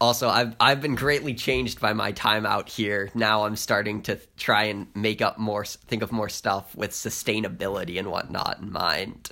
also, 0.00 0.28
I've 0.28 0.54
I've 0.60 0.82
been 0.82 0.94
greatly 0.94 1.34
changed 1.34 1.80
by 1.80 1.94
my 1.94 2.12
time 2.12 2.44
out 2.44 2.68
here. 2.68 3.10
Now 3.14 3.44
I'm 3.44 3.56
starting 3.56 4.02
to 4.02 4.18
try 4.36 4.64
and 4.64 4.88
make 4.94 5.22
up 5.22 5.38
more, 5.38 5.64
think 5.64 6.02
of 6.02 6.12
more 6.12 6.28
stuff 6.28 6.74
with 6.76 6.90
sustainability 6.90 7.98
and 7.98 8.10
whatnot 8.10 8.58
in 8.60 8.72
mind. 8.72 9.30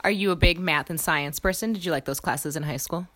Are 0.00 0.10
you 0.10 0.30
a 0.30 0.36
big 0.36 0.58
math 0.58 0.90
and 0.90 1.00
science 1.00 1.38
person? 1.38 1.72
Did 1.72 1.84
you 1.84 1.92
like 1.92 2.04
those 2.04 2.20
classes 2.20 2.56
in 2.56 2.64
high 2.64 2.76
school? 2.76 3.08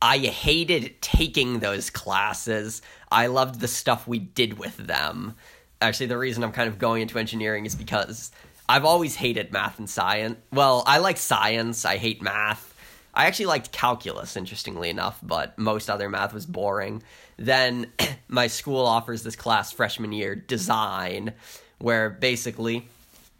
I 0.00 0.18
hated 0.18 1.00
taking 1.00 1.60
those 1.60 1.88
classes. 1.88 2.82
I 3.10 3.28
loved 3.28 3.60
the 3.60 3.68
stuff 3.68 4.08
we 4.08 4.18
did 4.18 4.58
with 4.58 4.76
them. 4.76 5.36
Actually, 5.80 6.06
the 6.06 6.18
reason 6.18 6.42
I'm 6.42 6.50
kind 6.50 6.68
of 6.68 6.78
going 6.78 7.02
into 7.02 7.18
engineering 7.18 7.66
is 7.66 7.76
because 7.76 8.32
I've 8.68 8.84
always 8.84 9.14
hated 9.14 9.52
math 9.52 9.78
and 9.78 9.88
science. 9.88 10.38
Well, 10.52 10.82
I 10.86 10.98
like 10.98 11.18
science, 11.18 11.84
I 11.84 11.96
hate 11.98 12.22
math. 12.22 12.71
I 13.14 13.26
actually 13.26 13.46
liked 13.46 13.72
calculus, 13.72 14.36
interestingly 14.36 14.88
enough, 14.88 15.18
but 15.22 15.58
most 15.58 15.90
other 15.90 16.08
math 16.08 16.32
was 16.32 16.46
boring. 16.46 17.02
Then 17.36 17.92
my 18.28 18.46
school 18.46 18.84
offers 18.84 19.22
this 19.22 19.36
class 19.36 19.70
freshman 19.70 20.12
year, 20.12 20.34
design, 20.34 21.34
where 21.78 22.08
basically 22.08 22.88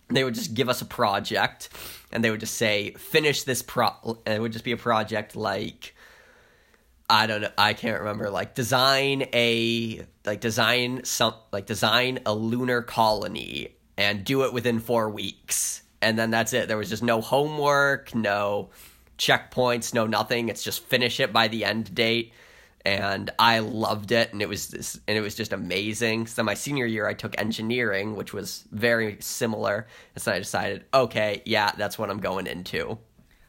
they 0.09 0.25
would 0.25 0.35
just 0.35 0.55
give 0.55 0.69
us 0.69 0.83
a 0.83 0.85
project 0.85 1.71
and 2.13 2.23
they 2.23 2.31
would 2.31 2.41
just 2.41 2.57
say, 2.57 2.91
finish 2.93 3.45
this 3.45 3.63
pro. 3.63 3.91
And 4.27 4.35
it 4.35 4.41
would 4.41 4.53
just 4.53 4.65
be 4.65 4.73
a 4.73 4.77
project 4.77 5.37
like 5.37 5.95
I 7.13 7.27
don't 7.27 7.43
know. 7.43 7.51
I 7.59 7.75
can't 7.75 7.99
remember. 8.01 8.31
Like 8.31 8.55
design 8.55 9.27
a 9.35 10.07
like 10.25 10.41
design 10.41 11.05
some 11.05 11.35
like 11.53 11.67
design 11.67 12.21
a 12.25 12.35
lunar 12.35 12.81
colony 12.81 13.69
and 13.99 14.25
do 14.25 14.45
it 14.45 14.55
within 14.55 14.81
four 14.81 15.11
weeks, 15.11 15.83
and 16.01 16.19
then 16.19 16.31
that's 16.31 16.55
it. 16.55 16.69
There 16.69 16.79
was 16.79 16.89
just 16.89 17.03
no 17.03 17.21
homework, 17.21 18.15
no 18.15 18.71
checkpoints, 19.23 19.95
no 19.95 20.07
nothing. 20.07 20.49
It's 20.49 20.65
just 20.65 20.83
finish 20.83 21.21
it 21.21 21.33
by 21.33 21.47
the 21.47 21.65
end 21.65 21.95
date, 21.95 22.33
and 22.85 23.31
I 23.39 23.61
loved 23.61 24.11
it, 24.11 24.33
and 24.33 24.43
it 24.43 24.49
was 24.49 24.69
this, 24.69 24.99
and 25.07 25.17
it 25.17 25.21
was 25.21 25.37
just 25.37 25.53
amazing. 25.53 26.27
So 26.27 26.43
my 26.43 26.55
senior 26.55 26.87
year, 26.87 27.07
I 27.07 27.15
took 27.15 27.41
engineering, 27.41 28.17
which 28.17 28.33
was 28.33 28.65
very 28.73 29.19
similar, 29.21 29.87
and 30.15 30.23
so 30.23 30.33
I 30.33 30.39
decided, 30.39 30.85
okay, 30.93 31.43
yeah, 31.45 31.71
that's 31.77 31.99
what 31.99 32.11
I'm 32.11 32.19
going 32.19 32.49
into. 32.49 32.99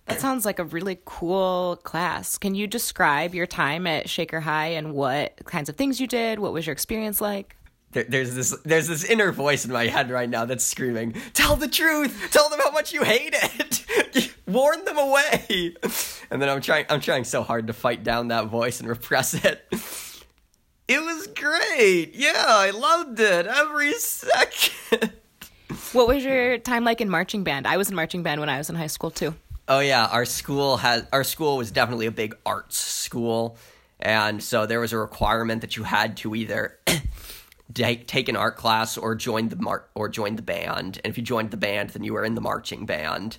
That 0.05 0.19
sounds 0.19 0.45
like 0.45 0.59
a 0.59 0.65
really 0.65 0.99
cool 1.05 1.79
class. 1.83 2.37
Can 2.37 2.55
you 2.55 2.67
describe 2.67 3.33
your 3.33 3.47
time 3.47 3.87
at 3.87 4.09
Shaker 4.09 4.41
High 4.41 4.67
and 4.67 4.93
what 4.93 5.39
kinds 5.45 5.69
of 5.69 5.77
things 5.77 5.99
you 5.99 6.07
did? 6.07 6.39
What 6.39 6.53
was 6.53 6.67
your 6.67 6.73
experience 6.73 7.21
like? 7.21 7.55
There, 7.93 8.03
there's 8.03 8.35
this 8.35 8.55
there's 8.63 8.87
this 8.87 9.03
inner 9.03 9.31
voice 9.31 9.65
in 9.65 9.71
my 9.71 9.87
head 9.87 10.09
right 10.09 10.29
now 10.29 10.45
that's 10.45 10.63
screaming, 10.63 11.15
"Tell 11.33 11.55
the 11.55 11.67
truth! 11.67 12.29
Tell 12.31 12.49
them 12.49 12.59
how 12.59 12.71
much 12.71 12.93
you 12.93 13.03
hate 13.03 13.33
it! 13.35 14.33
Warn 14.47 14.83
them 14.85 14.97
away!" 14.97 15.75
And 16.29 16.41
then 16.41 16.49
I'm 16.49 16.61
trying 16.61 16.85
I'm 16.89 17.01
trying 17.01 17.23
so 17.23 17.43
hard 17.43 17.67
to 17.67 17.73
fight 17.73 18.03
down 18.03 18.29
that 18.29 18.47
voice 18.47 18.79
and 18.79 18.89
repress 18.89 19.33
it. 19.33 19.65
It 20.87 20.99
was 20.99 21.27
great. 21.27 22.13
Yeah, 22.13 22.45
I 22.45 22.71
loved 22.71 23.19
it 23.19 23.47
every 23.47 23.93
second. 23.93 25.13
What 25.93 26.07
was 26.07 26.23
your 26.23 26.57
time 26.57 26.83
like 26.83 27.01
in 27.01 27.09
marching 27.09 27.43
band? 27.43 27.67
I 27.67 27.77
was 27.77 27.89
in 27.89 27.95
marching 27.95 28.23
band 28.23 28.39
when 28.39 28.49
I 28.49 28.57
was 28.57 28.69
in 28.69 28.75
high 28.75 28.87
school 28.87 29.11
too. 29.11 29.35
Oh 29.67 29.79
yeah, 29.79 30.07
our 30.07 30.25
school 30.25 30.77
has 30.77 31.05
our 31.13 31.23
school 31.23 31.57
was 31.57 31.71
definitely 31.71 32.07
a 32.07 32.11
big 32.11 32.35
arts 32.45 32.77
school, 32.77 33.57
and 33.99 34.43
so 34.43 34.65
there 34.65 34.79
was 34.79 34.91
a 34.91 34.97
requirement 34.97 35.61
that 35.61 35.77
you 35.77 35.83
had 35.83 36.17
to 36.17 36.35
either 36.35 36.79
take 37.73 38.29
an 38.29 38.35
art 38.35 38.57
class 38.57 38.97
or 38.97 39.15
join 39.15 39.49
the 39.49 39.55
mar- 39.55 39.85
or 39.95 40.09
join 40.09 40.35
the 40.35 40.41
band. 40.41 40.99
And 41.03 41.11
if 41.11 41.17
you 41.17 41.23
joined 41.23 41.51
the 41.51 41.57
band, 41.57 41.91
then 41.91 42.03
you 42.03 42.13
were 42.13 42.25
in 42.25 42.35
the 42.35 42.41
marching 42.41 42.85
band. 42.85 43.37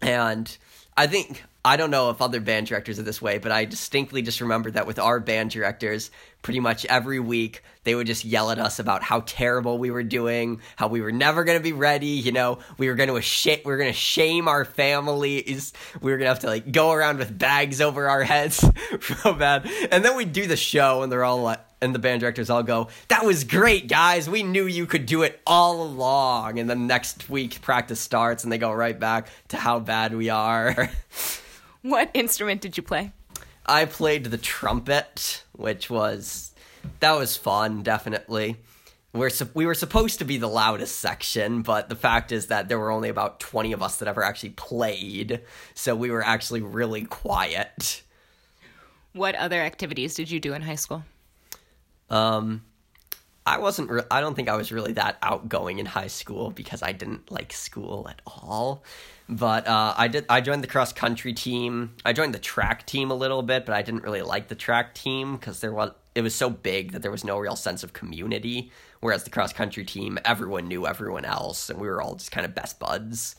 And 0.00 0.56
I 0.96 1.06
think 1.06 1.42
I 1.66 1.76
don't 1.76 1.90
know 1.90 2.10
if 2.10 2.22
other 2.22 2.38
band 2.40 2.68
directors 2.68 2.98
are 3.00 3.02
this 3.02 3.20
way, 3.20 3.38
but 3.38 3.50
I 3.50 3.64
distinctly 3.64 4.22
just 4.22 4.40
remember 4.40 4.70
that 4.70 4.86
with 4.86 5.00
our 5.00 5.18
band 5.18 5.50
directors, 5.50 6.12
pretty 6.40 6.60
much 6.60 6.86
every 6.86 7.18
week 7.18 7.64
they 7.82 7.96
would 7.96 8.06
just 8.06 8.24
yell 8.24 8.52
at 8.52 8.60
us 8.60 8.78
about 8.78 9.02
how 9.02 9.24
terrible 9.26 9.76
we 9.76 9.90
were 9.90 10.04
doing, 10.04 10.60
how 10.76 10.86
we 10.86 11.00
were 11.00 11.10
never 11.10 11.42
going 11.42 11.58
to 11.58 11.62
be 11.62 11.72
ready. 11.72 12.06
You 12.06 12.30
know, 12.30 12.60
we 12.78 12.88
were 12.88 12.94
going 12.94 13.12
to 13.12 13.20
sh- 13.20 13.58
we 13.64 13.72
were 13.72 13.78
going 13.78 13.92
to 13.92 13.98
shame 13.98 14.46
our 14.46 14.64
families. 14.64 15.72
We 16.00 16.12
were 16.12 16.18
going 16.18 16.26
to 16.26 16.30
have 16.30 16.40
to 16.40 16.46
like 16.46 16.70
go 16.70 16.92
around 16.92 17.18
with 17.18 17.36
bags 17.36 17.80
over 17.80 18.08
our 18.08 18.22
heads, 18.22 18.64
so 19.00 19.34
bad. 19.34 19.68
And 19.90 20.04
then 20.04 20.16
we'd 20.16 20.32
do 20.32 20.46
the 20.46 20.56
show, 20.56 21.02
and 21.02 21.10
they're 21.10 21.24
all 21.24 21.42
like, 21.42 21.60
and 21.80 21.94
the 21.94 21.98
band 21.98 22.20
directors 22.20 22.50
all 22.50 22.62
go, 22.62 22.88
"That 23.08 23.24
was 23.24 23.44
great, 23.44 23.88
guys. 23.88 24.28
We 24.28 24.42
knew 24.42 24.66
you 24.66 24.86
could 24.86 25.06
do 25.06 25.22
it 25.22 25.40
all 25.46 25.82
along." 25.82 26.58
And 26.58 26.68
then 26.68 26.86
next 26.86 27.28
week 27.28 27.60
practice 27.62 28.00
starts, 28.00 28.44
and 28.44 28.52
they 28.52 28.58
go 28.58 28.72
right 28.72 28.98
back 28.98 29.28
to 29.48 29.56
how 29.56 29.78
bad 29.78 30.14
we 30.14 30.30
are. 30.30 30.90
What 31.86 32.10
instrument 32.14 32.62
did 32.62 32.76
you 32.76 32.82
play? 32.82 33.12
I 33.64 33.84
played 33.84 34.24
the 34.24 34.38
trumpet, 34.38 35.44
which 35.52 35.88
was 35.88 36.52
that 36.98 37.12
was 37.12 37.36
fun, 37.36 37.84
definitely. 37.84 38.56
We're 39.12 39.30
we 39.54 39.66
were 39.66 39.74
supposed 39.74 40.18
to 40.18 40.24
be 40.24 40.36
the 40.36 40.48
loudest 40.48 40.98
section, 40.98 41.62
but 41.62 41.88
the 41.88 41.94
fact 41.94 42.32
is 42.32 42.48
that 42.48 42.68
there 42.68 42.80
were 42.80 42.90
only 42.90 43.08
about 43.08 43.38
20 43.38 43.72
of 43.72 43.84
us 43.84 43.98
that 43.98 44.08
ever 44.08 44.24
actually 44.24 44.50
played, 44.50 45.42
so 45.74 45.94
we 45.94 46.10
were 46.10 46.24
actually 46.24 46.60
really 46.60 47.04
quiet. 47.04 48.02
What 49.12 49.36
other 49.36 49.60
activities 49.60 50.14
did 50.14 50.28
you 50.28 50.40
do 50.40 50.54
in 50.54 50.62
high 50.62 50.74
school? 50.74 51.04
Um 52.10 52.62
I 53.46 53.58
wasn't 53.58 53.90
re- 53.90 54.02
I 54.10 54.20
don't 54.20 54.34
think 54.34 54.48
I 54.48 54.56
was 54.56 54.72
really 54.72 54.92
that 54.94 55.18
outgoing 55.22 55.78
in 55.78 55.86
high 55.86 56.08
school 56.08 56.50
because 56.50 56.82
I 56.82 56.90
didn't 56.90 57.30
like 57.30 57.52
school 57.52 58.08
at 58.10 58.20
all. 58.26 58.82
But 59.28 59.68
uh, 59.68 59.94
I 59.96 60.08
did. 60.08 60.26
I 60.28 60.40
joined 60.40 60.64
the 60.64 60.68
cross 60.68 60.92
country 60.92 61.32
team. 61.32 61.94
I 62.04 62.12
joined 62.12 62.34
the 62.34 62.40
track 62.40 62.86
team 62.86 63.10
a 63.10 63.14
little 63.14 63.42
bit, 63.42 63.64
but 63.64 63.74
I 63.74 63.82
didn't 63.82 64.02
really 64.02 64.22
like 64.22 64.48
the 64.48 64.56
track 64.56 64.94
team 64.94 65.36
because 65.36 65.60
there 65.60 65.72
was 65.72 65.92
it 66.16 66.22
was 66.22 66.34
so 66.34 66.50
big 66.50 66.92
that 66.92 67.02
there 67.02 67.10
was 67.10 67.24
no 67.24 67.38
real 67.38 67.56
sense 67.56 67.84
of 67.84 67.92
community. 67.92 68.72
Whereas 69.00 69.24
the 69.24 69.30
cross 69.30 69.52
country 69.52 69.84
team, 69.84 70.18
everyone 70.24 70.66
knew 70.66 70.86
everyone 70.86 71.24
else, 71.24 71.70
and 71.70 71.80
we 71.80 71.86
were 71.86 72.02
all 72.02 72.16
just 72.16 72.32
kind 72.32 72.44
of 72.44 72.54
best 72.54 72.80
buds. 72.80 73.36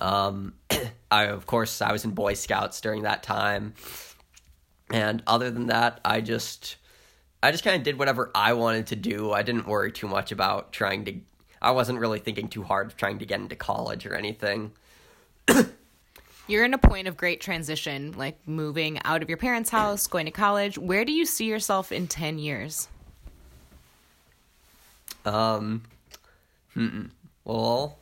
Um, 0.00 0.54
I 1.10 1.26
of 1.26 1.46
course 1.46 1.80
I 1.80 1.92
was 1.92 2.04
in 2.04 2.10
Boy 2.10 2.34
Scouts 2.34 2.80
during 2.80 3.02
that 3.02 3.22
time, 3.22 3.74
and 4.90 5.22
other 5.28 5.50
than 5.50 5.66
that, 5.66 6.00
I 6.04 6.20
just 6.20 6.76
I 7.44 7.50
just 7.50 7.62
kind 7.62 7.76
of 7.76 7.82
did 7.82 7.98
whatever 7.98 8.30
I 8.34 8.54
wanted 8.54 8.86
to 8.86 8.96
do. 8.96 9.32
I 9.32 9.42
didn't 9.42 9.66
worry 9.66 9.92
too 9.92 10.08
much 10.08 10.32
about 10.32 10.72
trying 10.72 11.04
to. 11.04 11.14
I 11.60 11.72
wasn't 11.72 11.98
really 11.98 12.18
thinking 12.18 12.48
too 12.48 12.62
hard 12.62 12.86
of 12.86 12.96
trying 12.96 13.18
to 13.18 13.26
get 13.26 13.38
into 13.38 13.54
college 13.54 14.06
or 14.06 14.14
anything. 14.14 14.72
You're 16.48 16.64
in 16.64 16.72
a 16.72 16.78
point 16.78 17.06
of 17.06 17.18
great 17.18 17.42
transition, 17.42 18.12
like 18.16 18.38
moving 18.48 18.98
out 19.04 19.22
of 19.22 19.28
your 19.28 19.36
parents' 19.36 19.68
house, 19.68 20.06
going 20.06 20.24
to 20.24 20.32
college. 20.32 20.78
Where 20.78 21.04
do 21.04 21.12
you 21.12 21.26
see 21.26 21.44
yourself 21.44 21.92
in 21.92 22.06
10 22.06 22.38
years? 22.38 22.88
Um, 25.26 25.82
hmm, 26.72 27.06
well, 27.44 27.98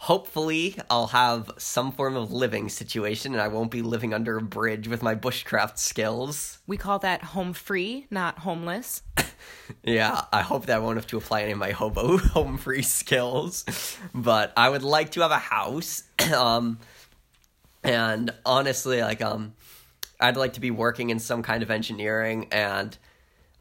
hopefully 0.00 0.74
I'll 0.88 1.08
have 1.08 1.50
some 1.58 1.92
form 1.92 2.16
of 2.16 2.32
living 2.32 2.70
situation 2.70 3.34
and 3.34 3.42
I 3.42 3.48
won't 3.48 3.70
be 3.70 3.82
living 3.82 4.14
under 4.14 4.38
a 4.38 4.42
bridge 4.42 4.88
with 4.88 5.02
my 5.02 5.14
bushcraft 5.14 5.76
skills. 5.76 6.58
We 6.66 6.78
call 6.78 6.98
that 7.00 7.22
home 7.22 7.52
free, 7.52 8.06
not 8.10 8.38
homeless. 8.38 9.02
yeah, 9.84 10.22
I 10.32 10.40
hope 10.40 10.64
that 10.66 10.76
I 10.76 10.78
won't 10.78 10.96
have 10.96 11.06
to 11.08 11.18
apply 11.18 11.42
any 11.42 11.52
of 11.52 11.58
my 11.58 11.72
hobo 11.72 12.16
home 12.16 12.56
free 12.56 12.80
skills. 12.80 13.66
But 14.14 14.54
I 14.56 14.70
would 14.70 14.82
like 14.82 15.10
to 15.12 15.20
have 15.20 15.32
a 15.32 15.38
house. 15.38 16.04
um, 16.34 16.78
and 17.84 18.32
honestly, 18.46 19.02
like 19.02 19.20
um, 19.20 19.52
I'd 20.18 20.38
like 20.38 20.54
to 20.54 20.60
be 20.60 20.70
working 20.70 21.10
in 21.10 21.18
some 21.18 21.42
kind 21.42 21.62
of 21.62 21.70
engineering, 21.70 22.48
and 22.52 22.96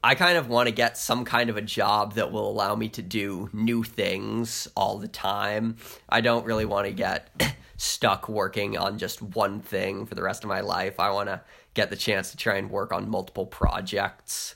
I 0.02 0.16
kind 0.16 0.38
of 0.38 0.48
want 0.48 0.68
to 0.68 0.74
get 0.74 0.98
some 0.98 1.26
kind 1.26 1.50
of 1.50 1.58
a 1.58 1.62
job 1.62 2.14
that 2.14 2.32
will 2.32 2.50
allow 2.50 2.74
me 2.76 2.88
to 2.90 3.02
do 3.02 3.50
new 3.52 3.84
things 3.84 4.68
all 4.76 4.98
the 4.98 5.10
time. 5.10 5.76
I 6.08 6.22
don't 6.22 6.46
really 6.46 6.64
want 6.64 6.88
to 6.88 6.94
get 6.94 7.30
stuck 7.78 8.30
working 8.30 8.78
on 8.78 8.98
just 8.98 9.22
one 9.22 9.60
thing 9.60 10.06
for 10.06 10.16
the 10.16 10.24
rest 10.24 10.46
of 10.46 10.48
my 10.48 10.62
life. 10.62 11.02
I 11.02 11.12
want 11.12 11.28
to 11.28 11.42
get 11.74 11.90
the 11.90 11.98
chance 11.98 12.32
to 12.32 12.38
try 12.38 12.56
and 12.56 12.70
work 12.70 12.94
on 12.94 13.10
multiple 13.10 13.46
projects. 13.46 14.56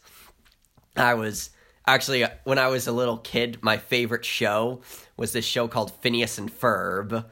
I 0.96 1.16
was 1.16 1.50
actually 1.86 2.26
when 2.46 2.58
I 2.58 2.68
was 2.68 2.88
a 2.88 2.94
little 2.94 3.18
kid, 3.18 3.58
my 3.62 3.78
favorite 3.78 4.24
show 4.24 4.82
was 5.18 5.34
this 5.34 5.46
show 5.46 5.68
called 5.68 5.92
Phineas 5.92 6.38
and 6.38 6.50
Ferb 6.50 7.26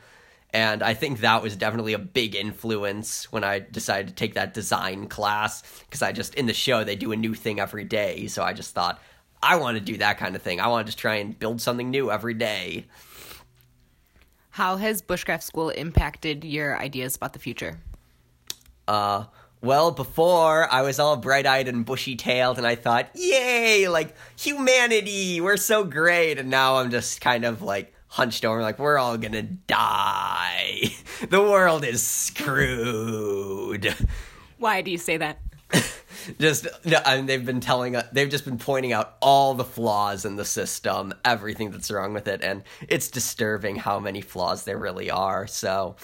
and 0.53 0.83
I 0.83 0.93
think 0.93 1.21
that 1.21 1.41
was 1.41 1.55
definitely 1.55 1.93
a 1.93 1.99
big 1.99 2.35
influence 2.35 3.31
when 3.31 3.43
I 3.43 3.59
decided 3.59 4.09
to 4.09 4.13
take 4.13 4.33
that 4.33 4.53
design 4.53 5.07
class 5.07 5.63
because 5.85 6.01
I 6.01 6.11
just, 6.11 6.35
in 6.35 6.45
the 6.45 6.53
show, 6.53 6.83
they 6.83 6.97
do 6.97 7.13
a 7.13 7.15
new 7.15 7.33
thing 7.33 7.59
every 7.59 7.85
day. 7.85 8.27
So 8.27 8.43
I 8.43 8.53
just 8.53 8.73
thought, 8.75 9.01
I 9.41 9.55
want 9.55 9.77
to 9.77 9.83
do 9.83 9.97
that 9.97 10.17
kind 10.17 10.35
of 10.35 10.41
thing. 10.41 10.59
I 10.59 10.67
want 10.67 10.85
to 10.85 10.89
just 10.89 10.99
try 10.99 11.15
and 11.15 11.37
build 11.37 11.61
something 11.61 11.89
new 11.89 12.11
every 12.11 12.33
day. 12.33 12.85
How 14.49 14.75
has 14.75 15.01
Bushcraft 15.01 15.43
School 15.43 15.69
impacted 15.69 16.43
your 16.43 16.77
ideas 16.77 17.15
about 17.15 17.31
the 17.31 17.39
future? 17.39 17.79
Uh, 18.87 19.25
well, 19.61 19.91
before 19.91 20.67
I 20.69 20.81
was 20.81 20.99
all 20.99 21.15
bright 21.15 21.45
eyed 21.45 21.69
and 21.69 21.85
bushy 21.85 22.17
tailed, 22.17 22.57
and 22.57 22.67
I 22.67 22.75
thought, 22.75 23.09
yay, 23.15 23.87
like 23.87 24.15
humanity, 24.37 25.39
we're 25.39 25.55
so 25.55 25.85
great. 25.85 26.37
And 26.37 26.49
now 26.49 26.77
I'm 26.77 26.91
just 26.91 27.21
kind 27.21 27.45
of 27.45 27.61
like 27.61 27.90
hunched 28.11 28.43
over, 28.43 28.61
like, 28.61 28.77
we're 28.77 28.97
all 28.97 29.17
gonna 29.17 29.41
die. 29.41 30.81
the 31.29 31.41
world 31.41 31.85
is 31.85 32.05
screwed. 32.05 33.95
Why 34.57 34.81
do 34.81 34.91
you 34.91 34.97
say 34.97 35.17
that? 35.17 35.39
just 36.39 36.67
I 37.05 37.15
mean, 37.15 37.25
they've 37.25 37.45
been 37.45 37.61
telling 37.61 37.95
uh, 37.95 38.07
they've 38.11 38.29
just 38.29 38.43
been 38.43 38.57
pointing 38.57 38.91
out 38.91 39.15
all 39.21 39.53
the 39.53 39.63
flaws 39.63 40.25
in 40.25 40.35
the 40.35 40.43
system 40.43 41.13
everything 41.23 41.71
that's 41.71 41.89
wrong 41.89 42.13
with 42.13 42.27
it 42.27 42.43
and 42.43 42.63
it's 42.87 43.07
disturbing 43.07 43.77
how 43.77 43.99
many 43.99 44.19
flaws 44.19 44.65
there 44.65 44.77
really 44.77 45.09
are 45.09 45.47
so 45.47 45.95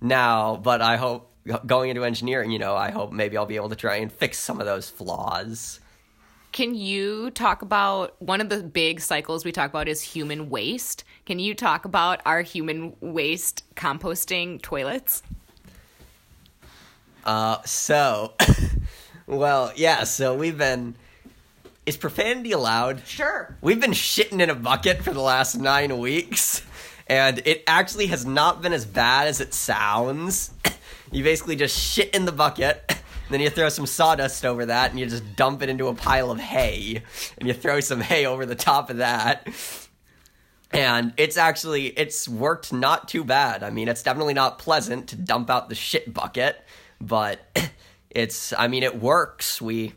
now 0.00 0.56
but 0.56 0.82
i 0.82 0.96
hope 0.96 1.30
going 1.66 1.90
into 1.90 2.04
engineering 2.04 2.50
you 2.50 2.58
know 2.58 2.76
i 2.76 2.90
hope 2.90 3.12
maybe 3.12 3.36
i'll 3.36 3.46
be 3.46 3.56
able 3.56 3.70
to 3.70 3.76
try 3.76 3.96
and 3.96 4.12
fix 4.12 4.38
some 4.38 4.60
of 4.60 4.66
those 4.66 4.90
flaws 4.90 5.80
can 6.54 6.74
you 6.74 7.30
talk 7.32 7.60
about 7.60 8.14
one 8.22 8.40
of 8.40 8.48
the 8.48 8.62
big 8.62 9.00
cycles 9.00 9.44
we 9.44 9.52
talk 9.52 9.68
about 9.68 9.88
is 9.88 10.00
human 10.00 10.48
waste 10.48 11.04
can 11.26 11.38
you 11.38 11.54
talk 11.54 11.84
about 11.84 12.22
our 12.24 12.40
human 12.40 12.94
waste 13.00 13.62
composting 13.74 14.62
toilets 14.62 15.22
uh 17.24 17.60
so 17.64 18.32
Well, 19.26 19.72
yeah, 19.74 20.04
so 20.04 20.34
we've 20.34 20.58
been. 20.58 20.96
Is 21.86 21.96
profanity 21.96 22.52
allowed? 22.52 23.06
Sure. 23.06 23.56
We've 23.60 23.80
been 23.80 23.92
shitting 23.92 24.40
in 24.40 24.48
a 24.48 24.54
bucket 24.54 25.02
for 25.02 25.12
the 25.12 25.20
last 25.20 25.56
nine 25.56 25.98
weeks, 25.98 26.62
and 27.06 27.42
it 27.46 27.62
actually 27.66 28.06
has 28.06 28.24
not 28.24 28.62
been 28.62 28.72
as 28.72 28.84
bad 28.84 29.28
as 29.28 29.40
it 29.40 29.54
sounds. 29.54 30.50
you 31.12 31.24
basically 31.24 31.56
just 31.56 31.78
shit 31.78 32.14
in 32.14 32.26
the 32.26 32.32
bucket, 32.32 32.96
then 33.30 33.40
you 33.40 33.50
throw 33.50 33.68
some 33.68 33.86
sawdust 33.86 34.44
over 34.44 34.66
that, 34.66 34.90
and 34.90 35.00
you 35.00 35.06
just 35.06 35.36
dump 35.36 35.62
it 35.62 35.68
into 35.68 35.88
a 35.88 35.94
pile 35.94 36.30
of 36.30 36.38
hay, 36.38 37.02
and 37.38 37.48
you 37.48 37.54
throw 37.54 37.80
some 37.80 38.00
hay 38.00 38.26
over 38.26 38.44
the 38.46 38.54
top 38.54 38.90
of 38.90 38.98
that. 38.98 39.46
And 40.74 41.14
it's 41.16 41.36
actually 41.36 41.86
it's 41.86 42.28
worked 42.28 42.72
not 42.72 43.08
too 43.08 43.22
bad. 43.24 43.62
I 43.62 43.70
mean, 43.70 43.86
it's 43.86 44.02
definitely 44.02 44.34
not 44.34 44.58
pleasant 44.58 45.08
to 45.08 45.16
dump 45.16 45.48
out 45.48 45.68
the 45.68 45.74
shit 45.76 46.12
bucket, 46.12 46.60
but 47.00 47.40
it's 48.10 48.52
I 48.58 48.66
mean 48.66 48.82
it 48.82 49.00
works. 49.00 49.62
We 49.62 49.94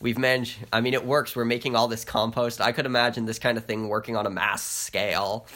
we've 0.00 0.18
managed 0.18 0.58
I 0.72 0.80
mean 0.80 0.94
it 0.94 1.04
works. 1.04 1.34
We're 1.34 1.44
making 1.44 1.74
all 1.74 1.88
this 1.88 2.04
compost. 2.04 2.60
I 2.60 2.70
could 2.70 2.86
imagine 2.86 3.26
this 3.26 3.40
kind 3.40 3.58
of 3.58 3.64
thing 3.64 3.88
working 3.88 4.16
on 4.16 4.24
a 4.24 4.30
mass 4.30 4.62
scale. 4.62 5.48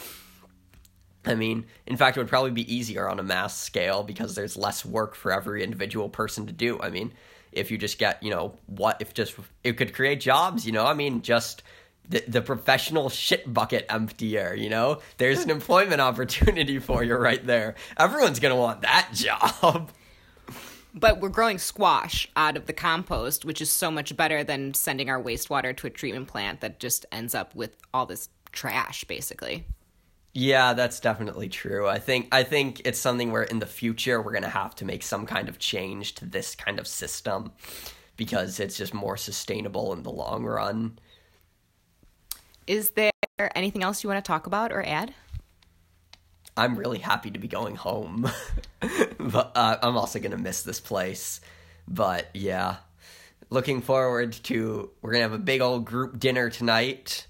I 1.29 1.35
mean, 1.35 1.65
in 1.85 1.95
fact, 1.95 2.17
it 2.17 2.19
would 2.19 2.27
probably 2.27 2.51
be 2.51 2.73
easier 2.73 3.07
on 3.07 3.19
a 3.19 3.23
mass 3.23 3.57
scale 3.57 4.03
because 4.03 4.35
there's 4.35 4.57
less 4.57 4.83
work 4.83 5.15
for 5.15 5.31
every 5.31 5.63
individual 5.63 6.09
person 6.09 6.47
to 6.47 6.53
do. 6.53 6.79
I 6.81 6.89
mean, 6.89 7.13
if 7.51 7.71
you 7.71 7.77
just 7.77 7.97
get, 7.99 8.21
you 8.23 8.31
know, 8.31 8.57
what 8.65 9.01
if 9.01 9.13
just 9.13 9.35
it 9.63 9.73
could 9.73 9.93
create 9.93 10.19
jobs, 10.19 10.65
you 10.65 10.71
know? 10.71 10.85
I 10.85 10.93
mean, 10.93 11.21
just 11.21 11.63
the, 12.07 12.23
the 12.27 12.41
professional 12.41 13.09
shit 13.09 13.51
bucket 13.51 13.85
emptier, 13.89 14.55
you 14.55 14.69
know? 14.69 14.99
There's 15.17 15.43
an 15.43 15.49
employment 15.49 16.01
opportunity 16.01 16.79
for 16.79 17.03
you 17.03 17.15
right 17.15 17.45
there. 17.45 17.75
Everyone's 17.97 18.39
going 18.39 18.53
to 18.53 18.59
want 18.59 18.81
that 18.81 19.09
job 19.13 19.91
but 20.93 21.19
we're 21.19 21.29
growing 21.29 21.57
squash 21.57 22.27
out 22.35 22.57
of 22.57 22.65
the 22.65 22.73
compost, 22.73 23.45
which 23.45 23.61
is 23.61 23.69
so 23.69 23.91
much 23.91 24.15
better 24.17 24.43
than 24.43 24.73
sending 24.73 25.09
our 25.09 25.21
wastewater 25.21 25.75
to 25.77 25.87
a 25.87 25.89
treatment 25.89 26.27
plant 26.27 26.61
that 26.61 26.79
just 26.79 27.05
ends 27.11 27.35
up 27.35 27.55
with 27.55 27.75
all 27.93 28.05
this 28.05 28.29
trash, 28.51 29.03
basically. 29.05 29.65
Yeah, 30.33 30.73
that's 30.73 30.99
definitely 30.99 31.49
true. 31.49 31.87
I 31.87 31.99
think 31.99 32.27
I 32.31 32.43
think 32.43 32.81
it's 32.85 32.99
something 32.99 33.31
where 33.31 33.43
in 33.43 33.59
the 33.59 33.65
future 33.65 34.21
we're 34.21 34.31
going 34.31 34.43
to 34.43 34.49
have 34.49 34.75
to 34.75 34.85
make 34.85 35.03
some 35.03 35.25
kind 35.25 35.49
of 35.49 35.57
change 35.57 36.15
to 36.15 36.25
this 36.25 36.55
kind 36.55 36.79
of 36.79 36.87
system 36.87 37.51
because 38.15 38.59
it's 38.59 38.77
just 38.77 38.93
more 38.93 39.17
sustainable 39.17 39.91
in 39.93 40.03
the 40.03 40.11
long 40.11 40.45
run. 40.45 40.99
Is 42.67 42.91
there 42.91 43.11
anything 43.55 43.81
else 43.81 44.03
you 44.03 44.09
want 44.09 44.23
to 44.23 44.27
talk 44.27 44.45
about 44.45 44.71
or 44.71 44.85
add? 44.85 45.13
I'm 46.55 46.77
really 46.77 46.99
happy 46.99 47.31
to 47.31 47.39
be 47.39 47.47
going 47.47 47.75
home. 47.75 48.29
but 49.17 49.51
uh, 49.55 49.77
I'm 49.81 49.97
also 49.97 50.19
going 50.19 50.31
to 50.31 50.37
miss 50.37 50.61
this 50.61 50.79
place. 50.79 51.41
But 51.87 52.29
yeah, 52.33 52.77
looking 53.49 53.81
forward 53.81 54.33
to 54.43 54.91
we're 55.01 55.13
going 55.13 55.23
to 55.23 55.29
have 55.29 55.39
a 55.39 55.43
big 55.43 55.61
old 55.61 55.85
group 55.85 56.19
dinner 56.19 56.49
tonight 56.49 57.25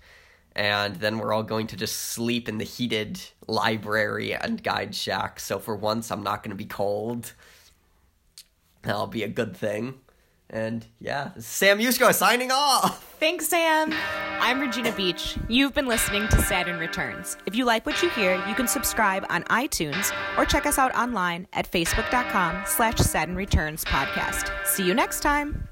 and 0.59 0.97
then 0.97 1.19
we're 1.19 1.31
all 1.31 1.41
going 1.41 1.67
to 1.67 1.77
just 1.77 1.95
sleep 1.95 2.49
in 2.49 2.57
the 2.57 2.65
heated 2.65 3.17
library 3.47 4.35
and 4.35 4.61
guide 4.61 4.93
shack. 4.93 5.39
So 5.39 5.57
for 5.57 5.73
once 5.73 6.11
I'm 6.11 6.21
not 6.21 6.43
going 6.43 6.51
to 6.51 6.55
be 6.57 6.65
cold. 6.65 7.33
That'll 8.81 9.07
be 9.07 9.23
a 9.23 9.29
good 9.29 9.55
thing. 9.55 10.01
And 10.49 10.85
yeah, 10.99 11.31
Sam 11.39 11.79
Yusko 11.79 12.13
signing 12.13 12.51
off. 12.51 13.15
Thanks, 13.21 13.47
Sam. 13.47 13.93
I'm 14.41 14.59
Regina 14.59 14.91
Beach. 14.91 15.37
You've 15.47 15.73
been 15.73 15.87
listening 15.87 16.27
to 16.27 16.41
Saturn 16.41 16.77
Returns. 16.77 17.37
If 17.45 17.55
you 17.55 17.63
like 17.63 17.85
what 17.85 18.03
you 18.03 18.09
hear, 18.09 18.35
you 18.45 18.53
can 18.53 18.67
subscribe 18.67 19.25
on 19.29 19.43
iTunes 19.43 20.13
or 20.37 20.43
check 20.43 20.65
us 20.65 20.77
out 20.77 20.93
online 20.93 21.47
at 21.53 21.71
facebook.com 21.71 22.63
slash 22.65 22.97
Saturn 22.97 23.35
Returns 23.35 23.85
podcast. 23.85 24.51
See 24.65 24.85
you 24.85 24.93
next 24.93 25.21
time. 25.21 25.68